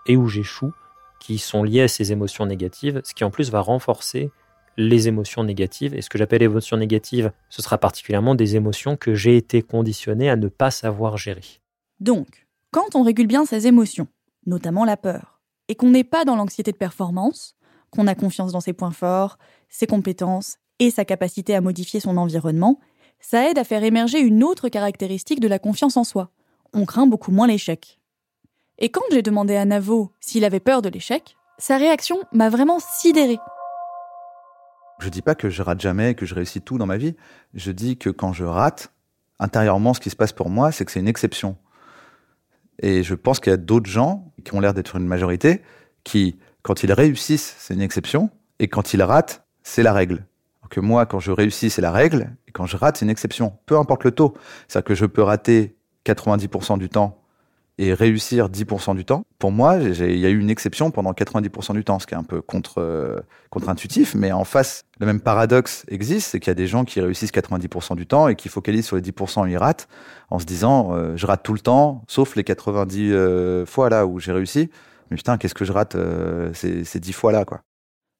[0.06, 0.72] et où j'échoue,
[1.20, 4.30] qui sont liées à ces émotions négatives, ce qui en plus va renforcer
[4.76, 5.94] les émotions négatives.
[5.94, 10.28] Et ce que j'appelle émotions négatives, ce sera particulièrement des émotions que j'ai été conditionné
[10.30, 11.60] à ne pas savoir gérer.
[12.00, 14.08] Donc, quand on régule bien ses émotions,
[14.46, 17.56] notamment la peur, et qu'on n'est pas dans l'anxiété de performance,
[17.90, 19.38] qu'on a confiance dans ses points forts,
[19.68, 22.80] ses compétences et sa capacité à modifier son environnement,
[23.20, 26.30] ça aide à faire émerger une autre caractéristique de la confiance en soi.
[26.72, 28.00] On craint beaucoup moins l'échec.
[28.78, 32.78] Et quand j'ai demandé à Navo s'il avait peur de l'échec, sa réaction m'a vraiment
[32.78, 33.38] sidérée.
[34.98, 37.16] Je dis pas que je rate jamais, que je réussis tout dans ma vie.
[37.54, 38.92] Je dis que quand je rate,
[39.38, 41.56] intérieurement, ce qui se passe pour moi, c'est que c'est une exception.
[42.82, 45.62] Et je pense qu'il y a d'autres gens qui ont l'air d'être une majorité
[46.04, 50.24] qui, quand ils réussissent, c'est une exception, et quand ils ratent, c'est la règle.
[50.70, 53.52] que moi, quand je réussis, c'est la règle, et quand je rate, c'est une exception.
[53.66, 54.34] Peu importe le taux.
[54.66, 57.22] C'est-à-dire que je peux rater 90% du temps
[57.78, 59.24] et réussir 10% du temps.
[59.38, 62.16] Pour moi, il y a eu une exception pendant 90% du temps, ce qui est
[62.16, 66.52] un peu contre, euh, contre-intuitif, mais en face, le même paradoxe existe, c'est qu'il y
[66.52, 69.46] a des gens qui réussissent 90% du temps et qui focalisent sur les 10% où
[69.46, 69.88] ils ratent,
[70.30, 74.06] en se disant, euh, je rate tout le temps, sauf les 90 euh, fois là
[74.06, 74.70] où j'ai réussi.
[75.10, 75.96] Mais putain, qu'est-ce que je rate
[76.54, 77.60] ces, ces 10 fois là, quoi.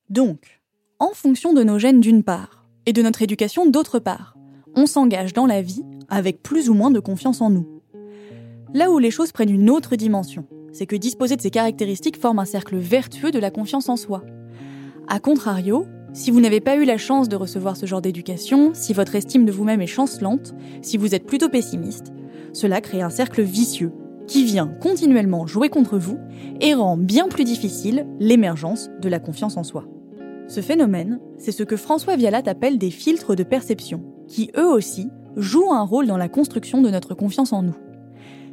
[0.09, 0.56] Donc,
[0.99, 4.35] en fonction de nos gènes d'une part, et de notre éducation d'autre part,
[4.75, 7.67] on s'engage dans la vie avec plus ou moins de confiance en nous.
[8.73, 12.39] Là où les choses prennent une autre dimension, c'est que disposer de ces caractéristiques forme
[12.39, 14.25] un cercle vertueux de la confiance en soi.
[15.07, 18.95] A contrario, si vous n'avez pas eu la chance de recevoir ce genre d'éducation, si
[18.95, 22.13] votre estime de vous-même est chancelante, si vous êtes plutôt pessimiste,
[22.55, 23.93] cela crée un cercle vicieux
[24.27, 26.19] qui vient continuellement jouer contre vous
[26.61, 29.85] et rend bien plus difficile l'émergence de la confiance en soi.
[30.49, 35.09] Ce phénomène, c'est ce que François Vialat appelle des filtres de perception, qui eux aussi
[35.37, 37.77] jouent un rôle dans la construction de notre confiance en nous.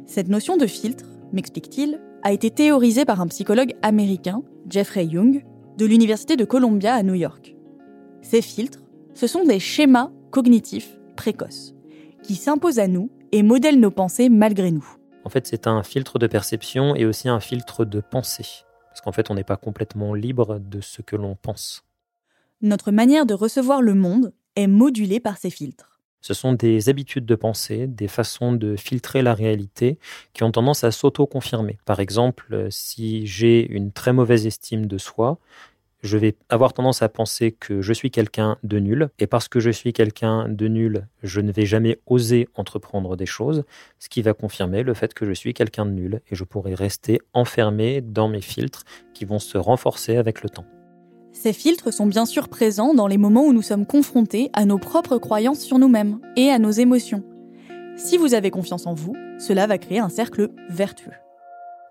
[0.06, 5.44] Cette notion de filtre, m'explique-t-il, a été théorisée par un psychologue américain, Jeffrey Young,
[5.78, 7.54] de l'Université de Columbia à New York.
[8.22, 8.82] Ces filtres,
[9.14, 11.74] ce sont des schémas cognitifs précoces,
[12.22, 14.86] qui s'imposent à nous et modèlent nos pensées malgré nous.
[15.24, 18.63] En fait, c'est un filtre de perception et aussi un filtre de pensée.
[19.04, 21.84] Qu'en fait, on n'est pas complètement libre de ce que l'on pense.
[22.62, 26.00] Notre manière de recevoir le monde est modulée par ces filtres.
[26.22, 29.98] Ce sont des habitudes de pensée, des façons de filtrer la réalité
[30.32, 31.78] qui ont tendance à s'auto-confirmer.
[31.84, 35.38] Par exemple, si j'ai une très mauvaise estime de soi,
[36.04, 39.58] je vais avoir tendance à penser que je suis quelqu'un de nul, et parce que
[39.58, 43.64] je suis quelqu'un de nul, je ne vais jamais oser entreprendre des choses,
[43.98, 46.74] ce qui va confirmer le fait que je suis quelqu'un de nul, et je pourrai
[46.74, 48.84] rester enfermé dans mes filtres
[49.14, 50.66] qui vont se renforcer avec le temps.
[51.32, 54.78] Ces filtres sont bien sûr présents dans les moments où nous sommes confrontés à nos
[54.78, 57.24] propres croyances sur nous-mêmes et à nos émotions.
[57.96, 61.12] Si vous avez confiance en vous, cela va créer un cercle vertueux.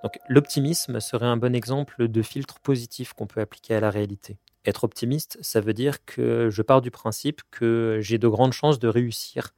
[0.03, 4.37] Donc l'optimisme serait un bon exemple de filtre positif qu'on peut appliquer à la réalité.
[4.65, 8.79] Être optimiste, ça veut dire que je pars du principe que j'ai de grandes chances
[8.79, 9.53] de réussir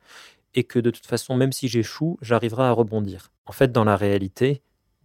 [0.54, 3.32] et que de toute façon, même si j'échoue, j'arriverai à rebondir.
[3.46, 4.62] En fait, dans la réalité,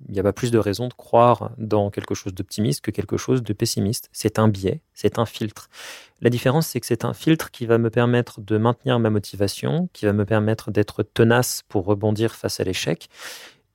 [0.09, 3.17] il n'y a pas plus de raison de croire dans quelque chose d'optimiste que quelque
[3.17, 4.09] chose de pessimiste.
[4.13, 5.69] C'est un biais, c'est un filtre.
[6.23, 9.89] La différence, c'est que c'est un filtre qui va me permettre de maintenir ma motivation,
[9.93, 13.09] qui va me permettre d'être tenace pour rebondir face à l'échec.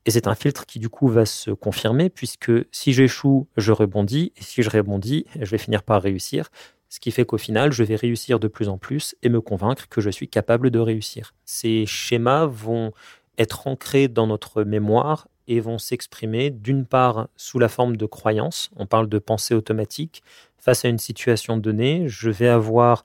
[0.06, 4.32] Et c'est un filtre qui, du coup, va se confirmer, puisque si j'échoue, je rebondis,
[4.36, 6.50] et si je rebondis, je vais finir par réussir.
[6.90, 9.90] Ce qui fait qu'au final, je vais réussir de plus en plus et me convaincre
[9.90, 11.34] que je suis capable de réussir.
[11.44, 12.92] Ces schémas vont
[13.38, 18.70] être ancrés dans notre mémoire et vont s'exprimer d'une part sous la forme de croyances,
[18.76, 20.24] on parle de pensée automatique,
[20.58, 23.04] face à une situation donnée, je vais avoir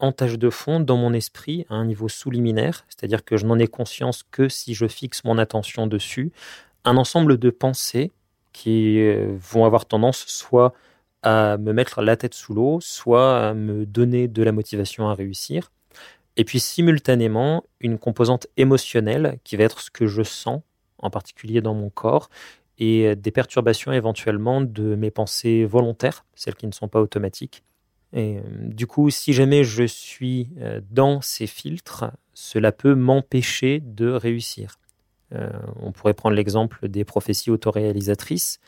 [0.00, 3.58] en tâche de fond dans mon esprit à un niveau sous-liminaire, c'est-à-dire que je n'en
[3.58, 6.32] ai conscience que si je fixe mon attention dessus,
[6.84, 8.12] un ensemble de pensées
[8.52, 10.72] qui euh, vont avoir tendance soit
[11.22, 15.14] à me mettre la tête sous l'eau, soit à me donner de la motivation à
[15.14, 15.70] réussir.
[16.36, 20.62] Et puis simultanément, une composante émotionnelle qui va être ce que je sens
[20.98, 22.30] en particulier dans mon corps,
[22.78, 27.62] et des perturbations éventuellement de mes pensées volontaires, celles qui ne sont pas automatiques.
[28.12, 33.80] Et euh, du coup, si jamais je suis euh, dans ces filtres, cela peut m'empêcher
[33.80, 34.78] de réussir.
[35.80, 38.58] on pourrait prendre l'exemple des prophéties autoréalisatrices.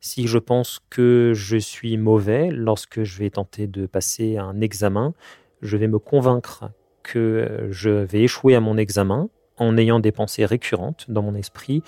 [0.00, 5.14] Si je pense que je suis mauvais lorsque je vais tenter de passer un examen,
[5.62, 6.70] je vais me convaincre
[7.02, 9.28] que je vais échouer à mon examen
[9.58, 11.82] en ayant des pensées récurrentes dans mon esprit.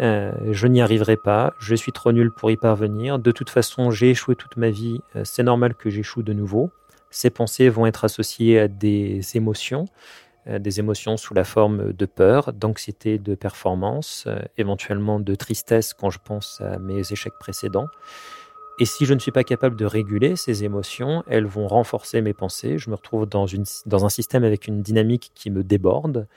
[0.00, 3.90] Euh, je n'y arriverai pas, je suis trop nul pour y parvenir, de toute façon
[3.90, 6.70] j'ai échoué toute ma vie, euh, c'est normal que j'échoue de nouveau.
[7.10, 9.86] Ces pensées vont être associées à des émotions,
[10.46, 16.10] euh, des émotions sous la forme de peur, d'anxiété de performance, éventuellement de tristesse quand
[16.10, 17.86] je pense à mes échecs précédents.
[18.80, 22.32] Et si je ne suis pas capable de réguler ces émotions, elles vont renforcer mes
[22.32, 22.78] pensées.
[22.78, 23.46] Je me retrouve dans,
[24.04, 26.28] un système avec une dynamique qui me déborde.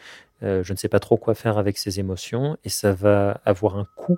[0.43, 3.77] Euh, je ne sais pas trop quoi faire avec ces émotions et ça va avoir
[3.77, 4.17] un coût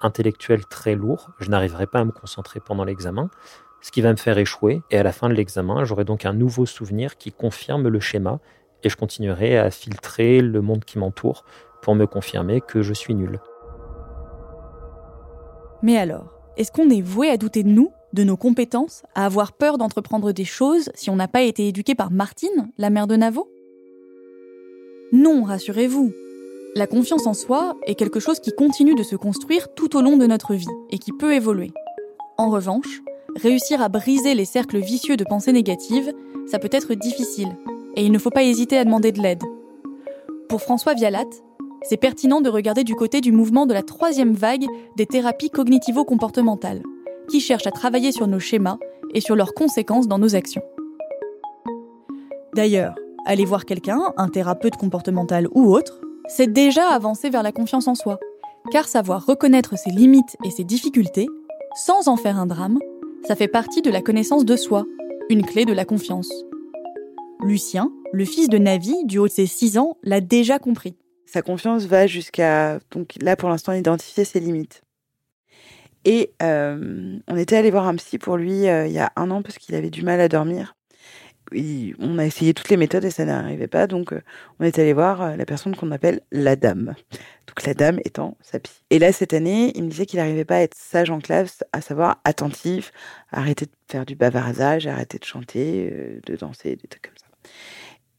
[0.00, 1.30] intellectuel très lourd.
[1.40, 3.30] Je n'arriverai pas à me concentrer pendant l'examen,
[3.80, 4.82] ce qui va me faire échouer.
[4.90, 8.40] Et à la fin de l'examen, j'aurai donc un nouveau souvenir qui confirme le schéma
[8.82, 11.44] et je continuerai à filtrer le monde qui m'entoure
[11.82, 13.40] pour me confirmer que je suis nul.
[15.82, 19.52] Mais alors est-ce qu'on est voué à douter de nous, de nos compétences, à avoir
[19.52, 23.14] peur d'entreprendre des choses si on n'a pas été éduqué par Martine, la mère de
[23.14, 23.48] Navo?
[25.12, 26.12] Non, rassurez-vous.
[26.74, 30.18] La confiance en soi est quelque chose qui continue de se construire tout au long
[30.18, 31.72] de notre vie et qui peut évoluer.
[32.36, 33.00] En revanche,
[33.34, 36.12] réussir à briser les cercles vicieux de pensée négative,
[36.46, 37.48] ça peut être difficile,
[37.96, 39.42] et il ne faut pas hésiter à demander de l'aide.
[40.48, 41.24] Pour François Vialat,
[41.82, 46.82] c'est pertinent de regarder du côté du mouvement de la troisième vague des thérapies cognitivo-comportementales,
[47.30, 48.78] qui cherchent à travailler sur nos schémas
[49.14, 50.62] et sur leurs conséquences dans nos actions.
[52.54, 52.94] D'ailleurs,
[53.28, 57.94] aller voir quelqu'un, un thérapeute comportemental ou autre, c'est déjà avancer vers la confiance en
[57.94, 58.18] soi,
[58.72, 61.26] car savoir reconnaître ses limites et ses difficultés,
[61.76, 62.78] sans en faire un drame,
[63.26, 64.86] ça fait partie de la connaissance de soi,
[65.28, 66.32] une clé de la confiance.
[67.42, 70.96] Lucien, le fils de Navi, du haut de ses 6 ans, l'a déjà compris.
[71.26, 74.82] Sa confiance va jusqu'à, donc là pour l'instant, identifier ses limites.
[76.06, 79.30] Et euh, on était allé voir un psy pour lui euh, il y a un
[79.30, 80.77] an parce qu'il avait du mal à dormir.
[81.52, 83.86] On a essayé toutes les méthodes et ça n'arrivait pas.
[83.86, 84.20] Donc euh,
[84.58, 86.94] on est allé voir la personne qu'on appelle la dame.
[87.46, 88.58] Donc la dame étant sa.
[88.90, 91.64] Et là cette année, il me disait qu'il n'arrivait pas à être sage en classe,
[91.72, 92.92] à savoir attentif,
[93.30, 97.26] arrêter de faire du bavardage, arrêter de chanter, de danser, des trucs comme ça.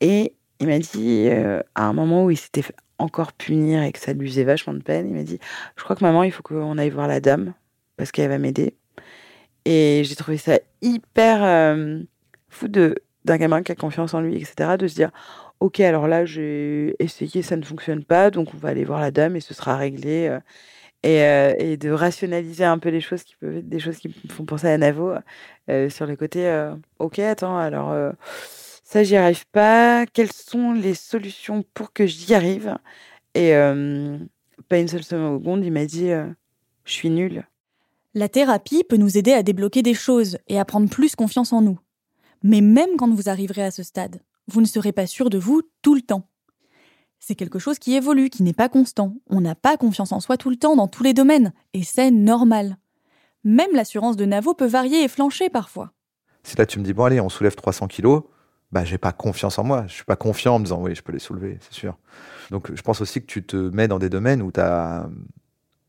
[0.01, 1.30] Et il m'a dit,
[1.75, 2.63] à un moment où il s'était
[2.97, 5.39] encore punir et que ça lui faisait vachement de peine, il m'a dit
[5.77, 7.53] Je crois que maman, il faut qu'on aille voir la dame
[7.95, 8.75] parce qu'elle va m'aider.
[9.65, 11.75] Et j'ai trouvé ça hyper
[12.49, 12.95] fou de
[13.26, 15.11] d'un gamin qui a confiance en lui, etc., de se dire
[15.59, 19.11] Ok, alors là, j'ai essayé, ça ne fonctionne pas, donc on va aller voir la
[19.11, 20.38] dame et ce sera réglé.
[21.03, 21.17] Et,
[21.59, 24.45] et, de rationaliser un peu les choses qui peuvent être des choses qui me font
[24.45, 25.13] penser à Navo
[25.89, 28.13] sur le côté Ok, attends, alors
[28.89, 30.07] ça, j'y arrive pas.
[30.07, 32.76] Quelles sont les solutions pour que j'y arrive?
[33.36, 34.17] Et euh,
[34.67, 36.26] pas une seule seconde, il m'a dit euh,
[36.86, 37.47] Je suis nulle.
[38.15, 41.61] La thérapie peut nous aider à débloquer des choses et à prendre plus confiance en
[41.61, 41.78] nous.
[42.44, 45.62] Mais même quand vous arriverez à ce stade, vous ne serez pas sûr de vous
[45.82, 46.28] tout le temps.
[47.20, 49.16] C'est quelque chose qui évolue, qui n'est pas constant.
[49.30, 52.12] On n'a pas confiance en soi tout le temps dans tous les domaines, et c'est
[52.12, 52.78] normal.
[53.44, 55.94] Même l'assurance de Navo peut varier et flancher parfois.
[56.44, 58.24] Si là tu me dis, bon allez, on soulève 300 kilos,
[58.72, 59.86] bah, j'ai pas confiance en moi.
[59.88, 61.98] Je suis pas confiant en me disant oui, je peux les soulever, c'est sûr.
[62.52, 65.10] Donc je pense aussi que tu te mets dans des domaines où, as,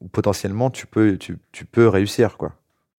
[0.01, 2.37] où potentiellement tu peux, tu, tu peux réussir.
[2.37, 2.55] quoi.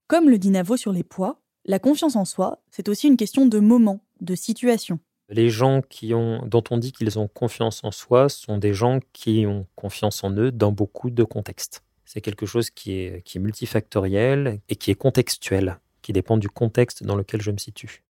[0.08, 3.45] Comme le dit Navo sur les poids, la confiance en soi, c'est aussi une question
[3.45, 4.99] de moment, de situation.
[5.30, 8.99] Les gens qui ont, dont on dit qu'ils ont confiance en soi sont des gens
[9.14, 11.84] qui ont confiance en eux dans beaucoup de contextes.
[12.03, 16.49] C'est quelque chose qui est, qui est multifactoriel et qui est contextuel, qui dépend du
[16.49, 18.03] contexte dans lequel je me situe.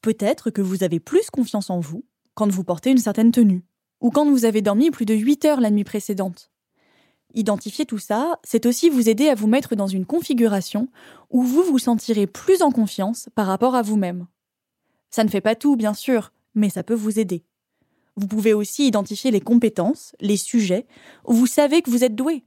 [0.00, 2.04] Peut-être que vous avez plus confiance en vous
[2.34, 3.64] quand vous portez une certaine tenue,
[4.00, 6.52] ou quand vous avez dormi plus de 8 heures la nuit précédente.
[7.34, 10.88] Identifier tout ça, c'est aussi vous aider à vous mettre dans une configuration
[11.30, 14.26] où vous vous sentirez plus en confiance par rapport à vous-même.
[15.10, 17.44] Ça ne fait pas tout, bien sûr, mais ça peut vous aider.
[18.16, 20.86] Vous pouvez aussi identifier les compétences, les sujets,
[21.26, 22.44] où vous savez que vous êtes doué.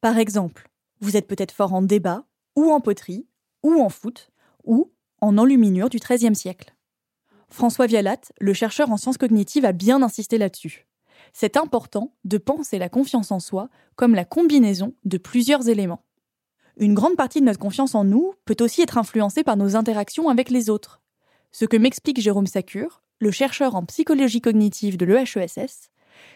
[0.00, 0.68] Par exemple,
[1.00, 2.24] vous êtes peut-être fort en débat,
[2.56, 3.26] ou en poterie,
[3.62, 4.30] ou en foot,
[4.64, 6.74] ou en enluminure du XIIIe siècle.
[7.48, 10.86] François Vialat, le chercheur en sciences cognitives, a bien insisté là-dessus.
[11.34, 16.04] C'est important de penser la confiance en soi comme la combinaison de plusieurs éléments.
[16.76, 20.28] Une grande partie de notre confiance en nous peut aussi être influencée par nos interactions
[20.28, 21.02] avec les autres.
[21.50, 25.90] Ce que m'explique Jérôme Sacure, le chercheur en psychologie cognitive de l'EHESS,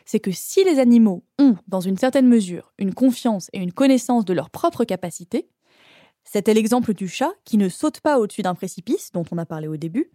[0.04, 4.24] c'est que si les animaux ont, dans une certaine mesure, une confiance et une connaissance
[4.24, 5.48] de leurs propres capacités,
[6.24, 9.68] c'était l'exemple du chat qui ne saute pas au-dessus d'un précipice, dont on a parlé
[9.68, 10.10] au début,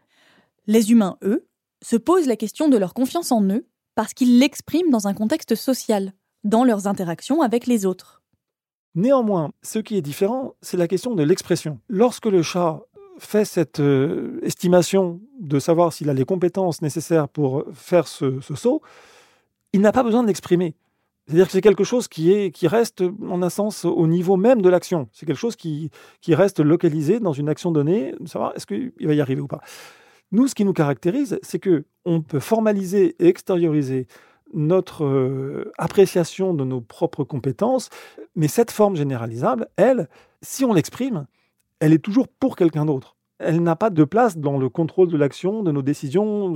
[0.68, 1.48] les humains, eux,
[1.82, 3.66] se posent la question de leur confiance en eux
[3.96, 6.14] parce qu'ils l'expriment dans un contexte social,
[6.44, 8.22] dans leurs interactions avec les autres.
[8.96, 11.80] Néanmoins, ce qui est différent, c'est la question de l'expression.
[11.90, 12.82] Lorsque le chat
[13.18, 18.82] fait cette euh, estimation de savoir s'il a les compétences nécessaires pour faire ce, saut,
[19.72, 20.76] il n'a pas besoin de l'exprimer.
[21.26, 24.62] C'est-à-dire que c'est quelque chose qui, est, qui reste, en un sens, au niveau même
[24.62, 25.08] de l'action.
[25.14, 25.90] C'est quelque chose qui,
[26.22, 29.48] qui reste localisé dans une action donnée, de savoir est-ce qu'il va y arriver ou
[29.48, 29.62] pas.
[30.34, 34.08] Nous, ce qui nous caractérise, c'est que on peut formaliser et extérioriser
[34.54, 37.90] notre euh, appréciation de nos propres compétences,
[38.36, 40.10] mais cette forme généralisable, elle,
[40.42, 41.28] si on l'exprime,
[41.80, 43.16] elle est toujours pour quelqu'un d'autre.
[43.38, 46.56] Elle n'a pas de place dans le contrôle de l'action, de nos décisions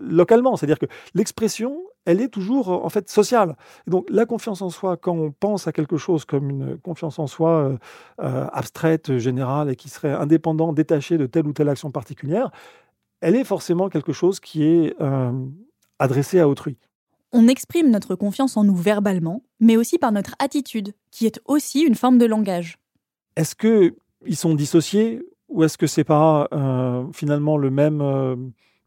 [0.00, 0.56] localement.
[0.56, 3.56] C'est-à-dire que l'expression, elle est toujours en fait sociale.
[3.86, 7.26] donc la confiance en soi, quand on pense à quelque chose comme une confiance en
[7.26, 7.76] soi euh,
[8.22, 12.50] euh, abstraite, générale et qui serait indépendante, détachée de telle ou telle action particulière,
[13.24, 15.32] elle est forcément quelque chose qui est euh,
[15.98, 16.76] adressé à autrui.
[17.32, 21.80] On exprime notre confiance en nous verbalement, mais aussi par notre attitude, qui est aussi
[21.80, 22.76] une forme de langage.
[23.36, 28.36] Est-ce qu'ils sont dissociés ou est-ce que c'est pas euh, finalement le même, euh,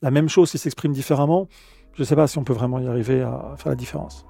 [0.03, 1.47] la même chose qui s'exprime différemment?
[1.93, 4.23] Je ne sais pas si on peut vraiment y arriver à faire la différence.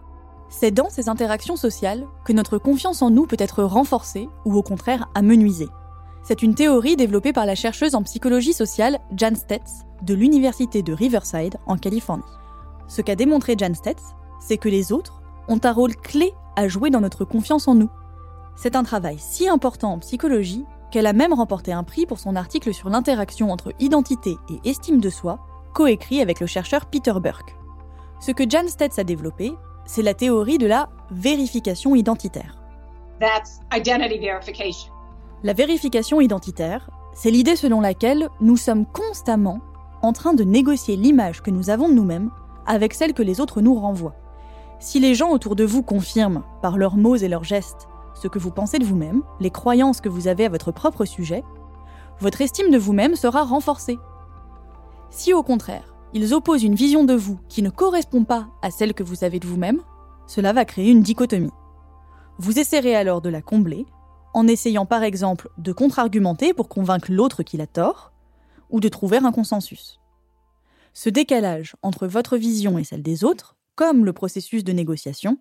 [0.49, 4.63] C'est dans ces interactions sociales que notre confiance en nous peut être renforcée ou au
[4.63, 5.67] contraire amenuisée.
[6.27, 10.91] C'est une théorie développée par la chercheuse en psychologie sociale Jan Stetz de l'Université de
[10.91, 12.25] Riverside en Californie.
[12.89, 14.03] Ce qu'a démontré Jan Stetz,
[14.41, 17.89] c'est que les autres ont un rôle clé à jouer dans notre confiance en nous.
[18.57, 22.35] C'est un travail si important en psychologie qu'elle a même remporté un prix pour son
[22.35, 25.39] article sur l'interaction entre identité et estime de soi,
[25.73, 27.55] coécrit avec le chercheur Peter Burke.
[28.19, 29.53] Ce que Jan Stetz a développé,
[29.85, 32.57] c'est la théorie de la vérification identitaire.
[35.43, 39.59] La vérification identitaire, c'est l'idée selon laquelle nous sommes constamment
[40.01, 42.31] en train de négocier l'image que nous avons de nous-mêmes
[42.65, 44.15] avec celle que les autres nous renvoient.
[44.79, 48.39] Si les gens autour de vous confirment, par leurs mots et leurs gestes, ce que
[48.39, 51.43] vous pensez de vous-même, les croyances que vous avez à votre propre sujet,
[52.19, 53.99] votre estime de vous-même sera renforcée.
[55.11, 58.95] Si au contraire, ils opposent une vision de vous qui ne correspond pas à celle
[58.95, 59.81] que vous avez de vous-même,
[60.25, 61.53] cela va créer une dichotomie.
[62.39, 63.85] Vous essaierez alors de la combler
[64.37, 68.11] en essayant par exemple de contre-argumenter pour convaincre l'autre qu'il a tort,
[68.69, 69.99] ou de trouver un consensus.
[70.93, 75.39] Ce décalage entre votre vision et celle des autres, comme le processus de négociation,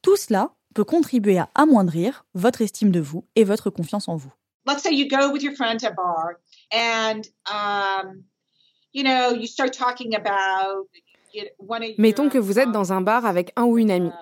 [0.00, 4.32] tout cela peut contribuer à amoindrir votre estime de vous et votre confiance en vous.
[4.66, 6.36] Let's say you go with your friend to a bar
[6.72, 8.24] and um,
[8.94, 10.88] you know, you start talking about
[11.98, 14.12] Mettons que vous êtes dans un bar avec un ou une amie.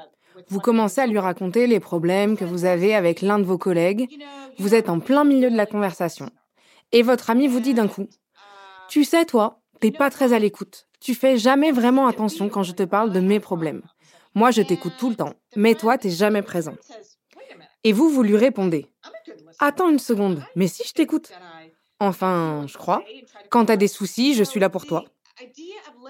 [0.48, 4.08] Vous commencez à lui raconter les problèmes que vous avez avec l'un de vos collègues.
[4.58, 6.30] Vous êtes en plein milieu de la conversation.
[6.92, 8.06] Et votre ami vous dit d'un coup
[8.88, 10.86] Tu sais, toi, t'es pas très à l'écoute.
[11.00, 13.82] Tu fais jamais vraiment attention quand je te parle de mes problèmes.
[14.34, 16.76] Moi, je t'écoute tout le temps, mais toi, t'es jamais présent.
[17.84, 18.86] Et vous, vous lui répondez
[19.58, 21.32] Attends une seconde, mais si je t'écoute
[21.98, 23.02] Enfin, je crois.
[23.50, 25.04] Quand t'as des soucis, je suis là pour toi.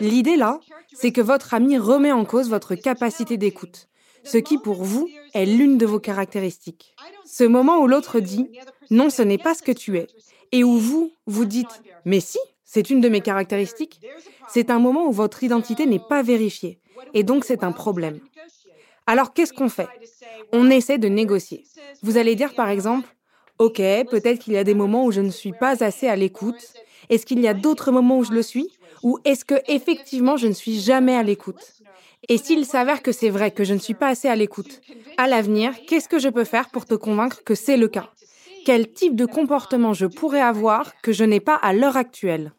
[0.00, 0.60] L'idée là,
[0.92, 3.88] c'est que votre ami remet en cause votre capacité d'écoute,
[4.26, 6.94] ce qui pour vous est l'une de vos caractéristiques.
[7.24, 8.50] Ce moment où l'autre dit
[8.90, 10.06] non, ce n'est pas ce que tu es,
[10.52, 14.00] et où vous, vous dites mais si, c'est une de mes caractéristiques,
[14.48, 16.78] c'est un moment où votre identité n'est pas vérifiée,
[17.14, 18.20] et donc c'est un problème.
[19.06, 19.88] Alors qu'est-ce qu'on fait?
[20.52, 21.64] On essaie de négocier.
[22.02, 23.08] Vous allez dire par exemple,
[23.58, 23.78] OK,
[24.10, 26.74] peut-être qu'il y a des moments où je ne suis pas assez à l'écoute.
[27.08, 28.68] Est-ce qu'il y a d'autres moments où je le suis?
[29.02, 31.75] Ou est-ce que effectivement je ne suis jamais à l'écoute?
[32.28, 34.80] Et s'il s'avère que c'est vrai que je ne suis pas assez à l'écoute,
[35.16, 38.10] à l'avenir, qu'est-ce que je peux faire pour te convaincre que c'est le cas?
[38.64, 42.52] Quel type de comportement je pourrais avoir que je n'ai pas à l'heure actuelle?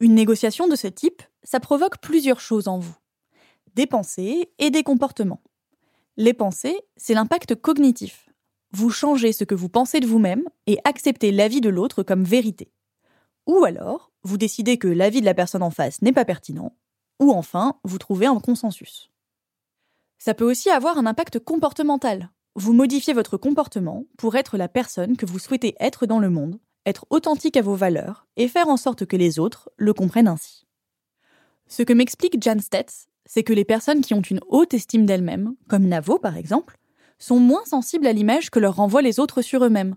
[0.00, 2.96] Une négociation de ce type, ça provoque plusieurs choses en vous
[3.74, 5.42] des pensées et des comportements.
[6.16, 8.28] Les pensées, c'est l'impact cognitif.
[8.72, 12.70] Vous changez ce que vous pensez de vous-même et acceptez l'avis de l'autre comme vérité.
[13.46, 16.76] Ou alors, vous décidez que l'avis de la personne en face n'est pas pertinent,
[17.20, 19.10] ou enfin, vous trouvez un consensus.
[20.18, 22.30] Ça peut aussi avoir un impact comportemental.
[22.54, 26.60] Vous modifiez votre comportement pour être la personne que vous souhaitez être dans le monde,
[26.86, 30.66] être authentique à vos valeurs et faire en sorte que les autres le comprennent ainsi.
[31.66, 35.54] Ce que m'explique Jan Stetz, c'est que les personnes qui ont une haute estime d'elles-mêmes,
[35.68, 36.78] comme Navo par exemple,
[37.18, 39.96] sont moins sensibles à l'image que leur renvoient les autres sur eux-mêmes.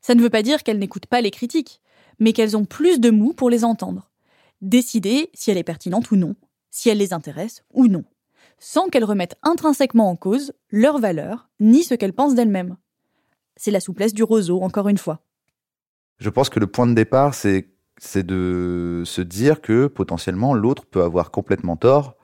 [0.00, 1.80] Ça ne veut pas dire qu'elles n'écoutent pas les critiques,
[2.18, 4.10] mais qu'elles ont plus de mou pour les entendre.
[4.60, 6.36] Décider si elle est pertinente ou non,
[6.70, 8.04] si elle les intéresse ou non,
[8.58, 12.76] sans qu'elles remettent intrinsèquement en cause leurs valeurs ni ce qu'elles pensent d'elles-mêmes.
[13.56, 15.20] C'est la souplesse du roseau, encore une fois.
[16.18, 17.72] Je pense que le point de départ, c'est
[18.14, 22.16] de se dire que potentiellement l'autre peut avoir complètement tort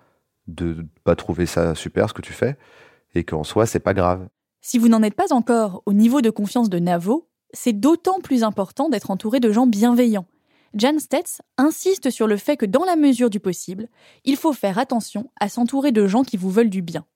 [0.46, 2.56] de pas trouver ça super ce que tu fais
[3.14, 4.28] et qu'en soi c'est pas grave.
[4.60, 8.42] Si vous n'en êtes pas encore au niveau de confiance de Navo, c'est d'autant plus
[8.44, 10.26] important d'être entouré de gens bienveillants.
[10.74, 13.88] Jan Stetz insiste sur le fait que dans la mesure du possible,
[14.24, 17.06] il faut faire attention à s'entourer de gens qui vous veulent du bien.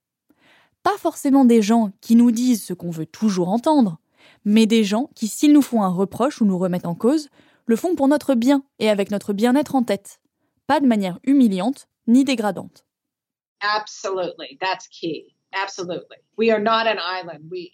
[0.84, 3.98] Pas forcément des gens qui nous disent ce qu'on veut toujours entendre,
[4.44, 7.30] mais des gens qui, s'ils nous font un reproche ou nous remettent en cause,
[7.66, 10.20] le font pour notre bien et avec notre bien-être en tête.
[10.66, 12.84] Pas de manière humiliante ni dégradante.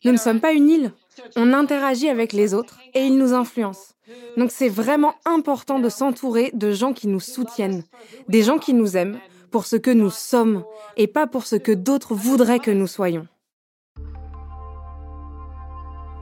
[0.05, 0.93] Nous ne sommes pas une île.
[1.37, 3.95] On interagit avec les autres et ils nous influencent.
[4.37, 7.85] Donc c'est vraiment important de s'entourer de gens qui nous soutiennent,
[8.29, 9.19] des gens qui nous aiment
[9.51, 10.65] pour ce que nous sommes
[10.97, 13.27] et pas pour ce que d'autres voudraient que nous soyons.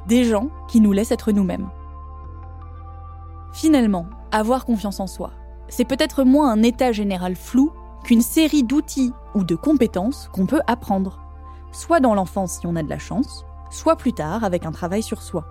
[0.06, 1.70] Des gens qui nous laissent être nous-mêmes.
[3.54, 5.32] Finalement, avoir confiance en soi,
[5.68, 7.72] c'est peut-être moins un état général flou
[8.04, 11.21] qu'une série d'outils ou de compétences qu'on peut apprendre,
[11.72, 15.02] soit dans l'enfance si on a de la chance, soit plus tard avec un travail
[15.02, 15.44] sur soi.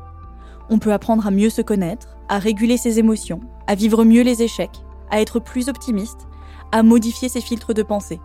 [0.69, 4.43] On peut apprendre à mieux se connaître, à réguler ses émotions, à vivre mieux les
[4.43, 6.27] échecs, à être plus optimiste,
[6.71, 8.21] à modifier ses filtres de pensée.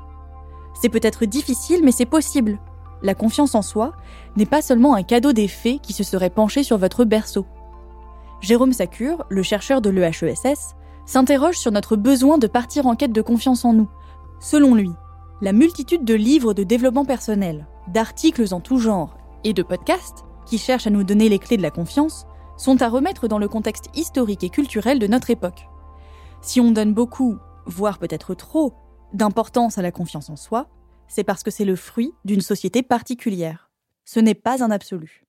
[0.80, 2.60] C'est peut-être difficile, mais c'est possible.
[3.02, 3.92] La confiance en soi
[4.36, 7.46] n'est pas seulement un cadeau des fées qui se seraient penchés sur votre berceau.
[8.40, 10.76] Jérôme Sacure, le chercheur de l'EHESS,
[11.06, 13.88] s'interroge sur notre besoin de partir en quête de confiance en nous.
[14.40, 14.90] Selon lui,
[15.40, 20.58] la multitude de livres de développement personnel, d'articles en tout genre et de podcasts qui
[20.58, 22.26] cherchent à nous donner les clés de la confiance
[22.56, 25.66] sont à remettre dans le contexte historique et culturel de notre époque.
[26.40, 28.74] Si on donne beaucoup, voire peut-être trop,
[29.12, 30.68] d'importance à la confiance en soi,
[31.08, 33.70] c'est parce que c'est le fruit d'une société particulière.
[34.04, 35.24] Ce n'est pas un absolu.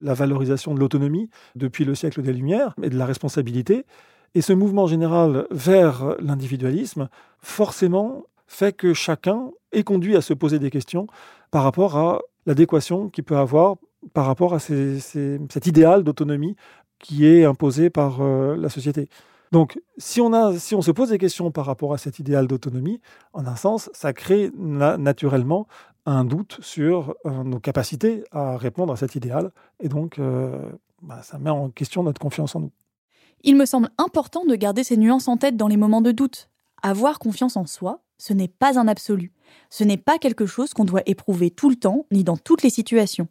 [0.00, 3.86] La valorisation de l'autonomie depuis le siècle des Lumières et de la responsabilité,
[4.34, 7.08] et ce mouvement général vers l'individualisme,
[7.40, 11.06] forcément, fait que chacun est conduit à se poser des questions
[11.50, 13.76] par rapport à l'adéquation qu'il peut avoir
[14.12, 16.56] par rapport à cet idéal d'autonomie
[16.98, 19.08] qui est imposé par euh, la société.
[19.52, 22.46] Donc, si on, a, si on se pose des questions par rapport à cet idéal
[22.46, 23.00] d'autonomie,
[23.32, 25.66] en un sens, ça crée naturellement
[26.04, 29.50] un doute sur euh, nos capacités à répondre à cet idéal.
[29.80, 30.58] Et donc, euh,
[31.02, 32.72] bah, ça met en question notre confiance en nous.
[33.42, 36.48] Il me semble important de garder ces nuances en tête dans les moments de doute.
[36.82, 39.32] Avoir confiance en soi, ce n'est pas un absolu.
[39.70, 42.70] Ce n'est pas quelque chose qu'on doit éprouver tout le temps, ni dans toutes les
[42.70, 43.28] situations.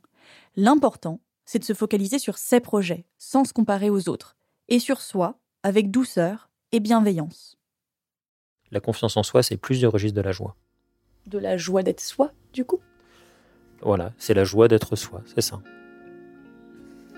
[0.56, 4.36] L'important, c'est de se focaliser sur ses projets, sans se comparer aux autres,
[4.68, 7.58] et sur soi, avec douceur et bienveillance.
[8.72, 10.56] La confiance en soi, c'est plusieurs registres de la joie.
[11.28, 12.80] De la joie d'être soi, du coup?
[13.82, 15.62] Voilà, c'est la joie d'être soi, c'est ça.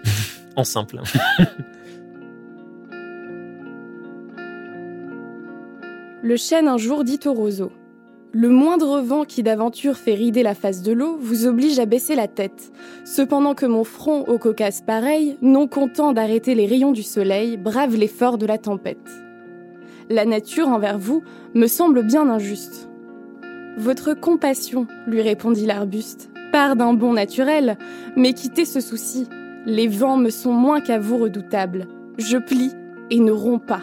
[0.56, 1.02] en simple.
[6.24, 7.72] Le chêne un jour dit au roseau
[8.32, 12.16] Le moindre vent qui d'aventure fait rider la face de l'eau vous oblige à baisser
[12.16, 12.72] la tête.
[13.06, 17.96] Cependant que mon front au Caucase pareil, non content d'arrêter les rayons du soleil, brave
[17.96, 18.98] l'effort de la tempête.
[20.10, 21.22] La nature envers vous
[21.54, 22.90] me semble bien injuste.
[23.78, 27.78] Votre compassion, lui répondit l'arbuste, part d'un bon naturel,
[28.16, 29.28] mais quittez ce souci.
[29.68, 31.88] Les vents me sont moins qu'à vous redoutables.
[32.18, 32.72] Je plie
[33.12, 33.82] et ne romps pas.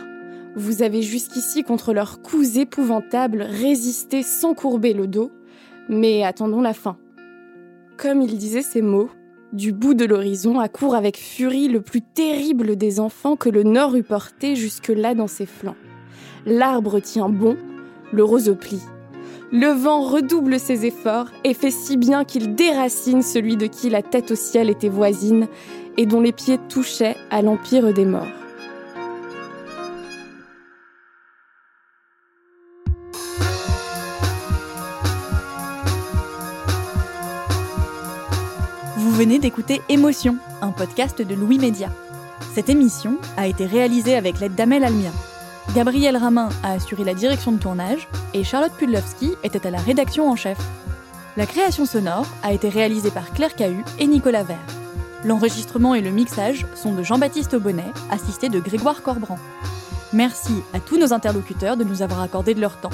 [0.57, 5.33] Vous avez jusqu'ici, contre leurs coups épouvantables, résisté sans courber le dos,
[5.89, 6.97] mais attendons la fin.
[7.97, 9.11] Comme il disait ces mots,
[9.53, 13.97] du bout de l'horizon accourt avec furie le plus terrible des enfants que le Nord
[13.97, 15.77] eût porté jusque-là dans ses flancs.
[16.47, 17.57] L'arbre tient bon,
[18.13, 18.83] le roseau plie.
[19.53, 24.03] Le vent redouble ses efforts et fait si bien qu'il déracine celui de qui la
[24.03, 25.47] tête au ciel était voisine
[25.97, 28.44] et dont les pieds touchaient à l'empire des morts.
[39.27, 41.89] D'écouter Émotion, un podcast de Louis Média.
[42.55, 45.11] Cette émission a été réalisée avec l'aide d'Amel Almia.
[45.75, 50.31] Gabriel Ramin a assuré la direction de tournage et Charlotte Pudlowski était à la rédaction
[50.31, 50.59] en chef.
[51.39, 54.59] La création sonore a été réalisée par Claire Cahu et Nicolas Vert.
[55.25, 59.39] L'enregistrement et le mixage sont de Jean-Baptiste Aubonnet, assisté de Grégoire Corbrand.
[60.13, 62.91] Merci à tous nos interlocuteurs de nous avoir accordé de leur temps.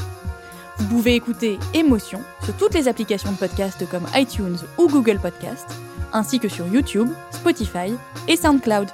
[0.78, 5.66] Vous pouvez écouter Émotion sur toutes les applications de podcast comme iTunes ou Google Podcast
[6.12, 7.94] ainsi que sur YouTube, Spotify
[8.28, 8.88] et SoundCloud.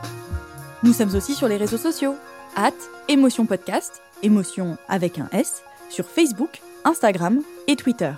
[0.83, 2.15] Nous sommes aussi sur les réseaux sociaux,
[2.57, 2.73] at
[3.09, 8.13] Émotion Podcast, émotion avec un S, sur Facebook, Instagram et Twitter.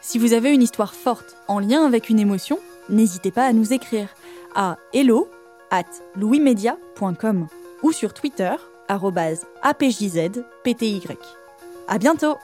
[0.00, 2.58] Si vous avez une histoire forte en lien avec une émotion,
[2.88, 4.08] n'hésitez pas à nous écrire
[4.54, 5.28] à hello
[5.70, 5.84] at
[6.16, 7.48] louismedia.com
[7.82, 8.54] ou sur Twitter
[9.62, 11.02] apjzpty.
[11.88, 12.36] À bientôt